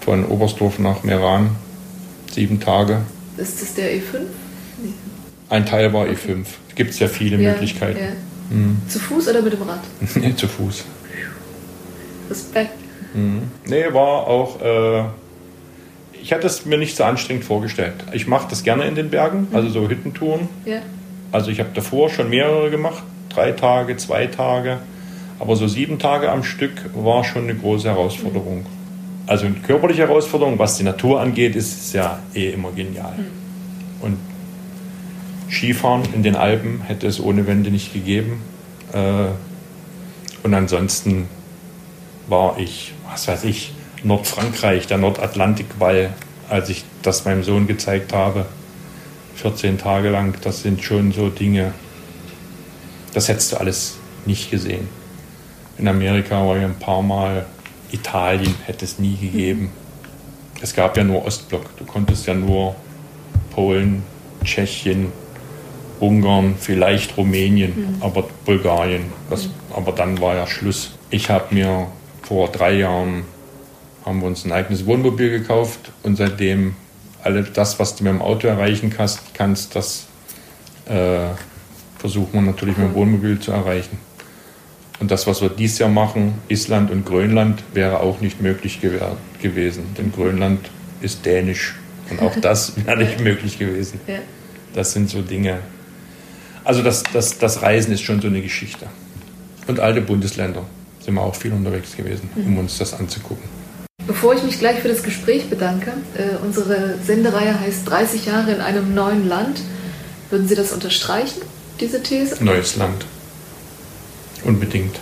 Von 0.00 0.26
Oberstdorf 0.26 0.78
nach 0.78 1.02
Meran, 1.02 1.56
sieben 2.30 2.60
Tage. 2.60 3.00
Ist 3.36 3.62
das 3.62 3.74
der 3.74 3.90
E5? 3.94 4.20
Nee. 4.82 4.92
Ein 5.48 5.64
Teil 5.64 5.92
war 5.92 6.02
okay. 6.02 6.34
E5. 6.34 6.46
Gibt 6.74 6.90
es 6.90 6.98
ja 6.98 7.08
viele 7.08 7.40
ja, 7.40 7.52
Möglichkeiten. 7.52 7.98
Ja. 7.98 8.56
Mhm. 8.56 8.82
Zu 8.88 8.98
Fuß 8.98 9.28
oder 9.28 9.40
mit 9.40 9.54
dem 9.54 9.62
Rad? 9.62 9.80
nee, 10.16 10.34
zu 10.36 10.46
Fuß. 10.46 10.84
Respekt. 12.28 12.78
Mhm. 13.14 13.42
Nee, 13.66 13.84
war 13.92 14.26
auch 14.26 14.60
äh, 14.60 15.04
ich 16.24 16.32
hatte 16.32 16.46
es 16.46 16.64
mir 16.64 16.78
nicht 16.78 16.96
so 16.96 17.04
anstrengend 17.04 17.44
vorgestellt. 17.44 17.92
Ich 18.12 18.26
mache 18.26 18.48
das 18.48 18.62
gerne 18.62 18.84
in 18.84 18.94
den 18.94 19.10
Bergen, 19.10 19.48
mhm. 19.50 19.56
also 19.56 19.68
so 19.68 19.90
Hüttentouren. 19.90 20.48
Ja. 20.64 20.78
Also 21.32 21.50
ich 21.50 21.60
habe 21.60 21.68
davor 21.74 22.08
schon 22.08 22.30
mehrere 22.30 22.70
gemacht, 22.70 23.02
drei 23.28 23.52
Tage, 23.52 23.98
zwei 23.98 24.26
Tage. 24.26 24.78
Aber 25.38 25.54
so 25.54 25.68
sieben 25.68 25.98
Tage 25.98 26.32
am 26.32 26.42
Stück 26.42 26.72
war 26.94 27.24
schon 27.24 27.42
eine 27.42 27.54
große 27.54 27.90
Herausforderung. 27.90 28.60
Mhm. 28.60 28.66
Also 29.26 29.44
eine 29.44 29.56
körperliche 29.56 30.00
Herausforderung, 30.00 30.58
was 30.58 30.78
die 30.78 30.84
Natur 30.84 31.20
angeht, 31.20 31.56
ist 31.56 31.78
es 31.78 31.92
ja 31.92 32.18
eh 32.34 32.52
immer 32.52 32.72
genial. 32.72 33.12
Mhm. 33.18 34.04
Und 34.06 34.18
Skifahren 35.50 36.04
in 36.14 36.22
den 36.22 36.36
Alpen 36.36 36.80
hätte 36.86 37.06
es 37.06 37.20
ohne 37.20 37.46
Wände 37.46 37.70
nicht 37.70 37.92
gegeben. 37.92 38.40
Äh, 38.94 39.26
und 40.42 40.54
ansonsten 40.54 41.28
war 42.28 42.56
ich, 42.58 42.94
was 43.10 43.28
weiß 43.28 43.44
ich, 43.44 43.74
Nordfrankreich, 44.04 44.86
der 44.86 44.98
Nordatlantikwall, 44.98 46.10
als 46.48 46.68
ich 46.68 46.84
das 47.02 47.24
meinem 47.24 47.42
Sohn 47.42 47.66
gezeigt 47.66 48.12
habe. 48.12 48.46
14 49.36 49.78
Tage 49.78 50.10
lang, 50.10 50.36
das 50.42 50.62
sind 50.62 50.82
schon 50.82 51.12
so 51.12 51.28
Dinge, 51.28 51.72
das 53.14 53.28
hättest 53.28 53.52
du 53.52 53.56
alles 53.56 53.96
nicht 54.26 54.50
gesehen. 54.50 54.88
In 55.78 55.88
Amerika 55.88 56.46
war 56.46 56.56
ich 56.56 56.64
ein 56.64 56.78
paar 56.78 57.02
Mal, 57.02 57.46
Italien 57.90 58.54
hätte 58.64 58.84
es 58.84 58.98
nie 58.98 59.16
gegeben. 59.16 59.70
Es 60.60 60.74
gab 60.74 60.96
ja 60.96 61.04
nur 61.04 61.24
Ostblock, 61.24 61.76
du 61.76 61.84
konntest 61.84 62.26
ja 62.26 62.34
nur 62.34 62.76
Polen, 63.50 64.02
Tschechien, 64.44 65.12
Ungarn, 66.00 66.54
vielleicht 66.58 67.16
Rumänien, 67.16 67.96
mhm. 67.96 68.02
aber 68.02 68.24
Bulgarien. 68.44 69.04
Das, 69.30 69.48
aber 69.74 69.92
dann 69.92 70.20
war 70.20 70.34
ja 70.34 70.46
Schluss. 70.46 70.92
Ich 71.10 71.30
habe 71.30 71.54
mir 71.54 71.86
vor 72.22 72.48
drei 72.48 72.74
Jahren 72.74 73.24
haben 74.04 74.20
wir 74.20 74.26
uns 74.26 74.44
ein 74.44 74.52
eigenes 74.52 74.86
Wohnmobil 74.86 75.30
gekauft 75.30 75.92
und 76.02 76.16
seitdem 76.16 76.76
alles 77.22 77.52
das, 77.52 77.78
was 77.78 77.96
du 77.96 78.04
mit 78.04 78.12
dem 78.12 78.22
Auto 78.22 78.46
erreichen 78.46 78.90
kannst, 78.90 79.74
das 79.74 80.06
äh, 80.86 81.28
versuchen 81.98 82.34
wir 82.34 82.42
natürlich 82.42 82.76
mit 82.76 82.88
dem 82.88 82.94
Wohnmobil 82.94 83.40
zu 83.40 83.52
erreichen. 83.52 83.98
Und 85.00 85.10
das, 85.10 85.26
was 85.26 85.42
wir 85.42 85.48
dieses 85.48 85.78
Jahr 85.78 85.88
machen, 85.88 86.34
Island 86.48 86.90
und 86.90 87.04
Grönland, 87.04 87.62
wäre 87.72 88.00
auch 88.00 88.20
nicht 88.20 88.40
möglich 88.40 88.80
gewesen. 88.80 89.84
Denn 89.98 90.12
Grönland 90.12 90.70
ist 91.00 91.26
dänisch. 91.26 91.74
Und 92.10 92.20
auch 92.22 92.36
das 92.40 92.74
wäre 92.86 92.98
nicht 92.98 93.20
möglich 93.20 93.58
gewesen. 93.58 94.00
Das 94.74 94.92
sind 94.92 95.10
so 95.10 95.22
Dinge. 95.22 95.60
Also 96.62 96.82
das, 96.82 97.02
das, 97.12 97.38
das 97.38 97.62
Reisen 97.62 97.92
ist 97.92 98.02
schon 98.02 98.20
so 98.20 98.28
eine 98.28 98.40
Geschichte. 98.40 98.86
Und 99.66 99.80
alte 99.80 100.00
Bundesländer 100.00 100.64
sind 101.00 101.14
wir 101.14 101.22
auch 101.22 101.34
viel 101.34 101.52
unterwegs 101.52 101.96
gewesen, 101.96 102.28
um 102.36 102.52
mhm. 102.52 102.58
uns 102.58 102.78
das 102.78 102.94
anzugucken. 102.94 103.48
Bevor 104.06 104.34
ich 104.34 104.42
mich 104.42 104.58
gleich 104.58 104.80
für 104.80 104.88
das 104.88 105.02
Gespräch 105.02 105.48
bedanke, 105.48 105.92
äh, 106.14 106.36
unsere 106.44 106.98
Sendereihe 107.02 107.58
heißt 107.58 107.88
30 107.88 108.26
Jahre 108.26 108.52
in 108.52 108.60
einem 108.60 108.94
neuen 108.94 109.28
Land. 109.28 109.60
Würden 110.28 110.46
Sie 110.46 110.54
das 110.54 110.72
unterstreichen, 110.72 111.40
diese 111.80 112.02
These? 112.02 112.42
Neues 112.44 112.76
Land. 112.76 113.06
Unbedingt. 114.44 114.98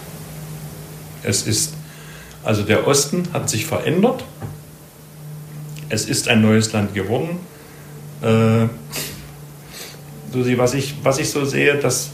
Es 1.25 1.47
ist, 1.47 1.75
also 2.45 2.63
der 2.63 2.87
Osten 2.87 3.29
hat 3.33 3.51
sich 3.51 3.67
verändert. 3.67 4.25
Es 5.89 6.05
ist 6.05 6.29
ein 6.29 6.41
neues 6.41 6.73
Land 6.73 6.95
geworden. 6.95 7.41
Äh, 8.23 8.69
was, 10.57 10.75
ich, 10.75 10.95
was 11.03 11.19
ich 11.19 11.31
so 11.31 11.45
sehe, 11.45 11.77
dass 11.77 12.11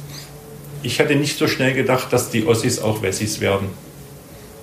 ich 0.83 0.99
hätte 0.99 1.17
nicht 1.17 1.37
so 1.39 1.49
schnell 1.49 1.75
gedacht, 1.75 2.13
dass 2.13 2.31
die 2.31 2.47
Ossis 2.47 2.79
auch 2.79 3.03
Wessis 3.03 3.41
werden. 3.41 3.69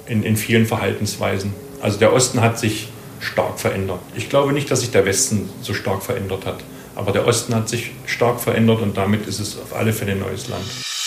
In, 0.08 0.24
in 0.24 0.38
vielen 0.38 0.66
Verhaltensweisen. 0.66 1.54
Also 1.86 2.00
der 2.00 2.14
Osten 2.14 2.42
hat 2.42 2.58
sich 2.58 2.88
stark 3.20 3.60
verändert. 3.60 4.00
Ich 4.16 4.28
glaube 4.28 4.54
nicht, 4.54 4.72
dass 4.72 4.80
sich 4.80 4.90
der 4.90 5.06
Westen 5.06 5.48
so 5.62 5.76
stark 5.76 6.02
verändert 6.02 6.44
hat. 6.48 6.64
Aber 6.96 7.12
der 7.12 7.28
Osten 7.28 7.54
hat 7.54 7.70
sich 7.70 7.92
stark 8.08 8.40
verändert 8.40 8.82
und 8.82 8.98
damit 8.98 9.28
ist 9.28 9.40
es 9.40 9.56
auf 9.60 9.76
alle 9.76 9.94
Fälle 9.94 10.14
ein 10.14 10.20
neues 10.20 10.48
Land. 10.48 10.64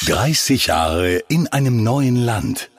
30 0.06 0.68
Jahre 0.68 1.16
in 1.26 1.48
einem 1.48 1.82
neuen 1.82 2.14
Land. 2.14 2.70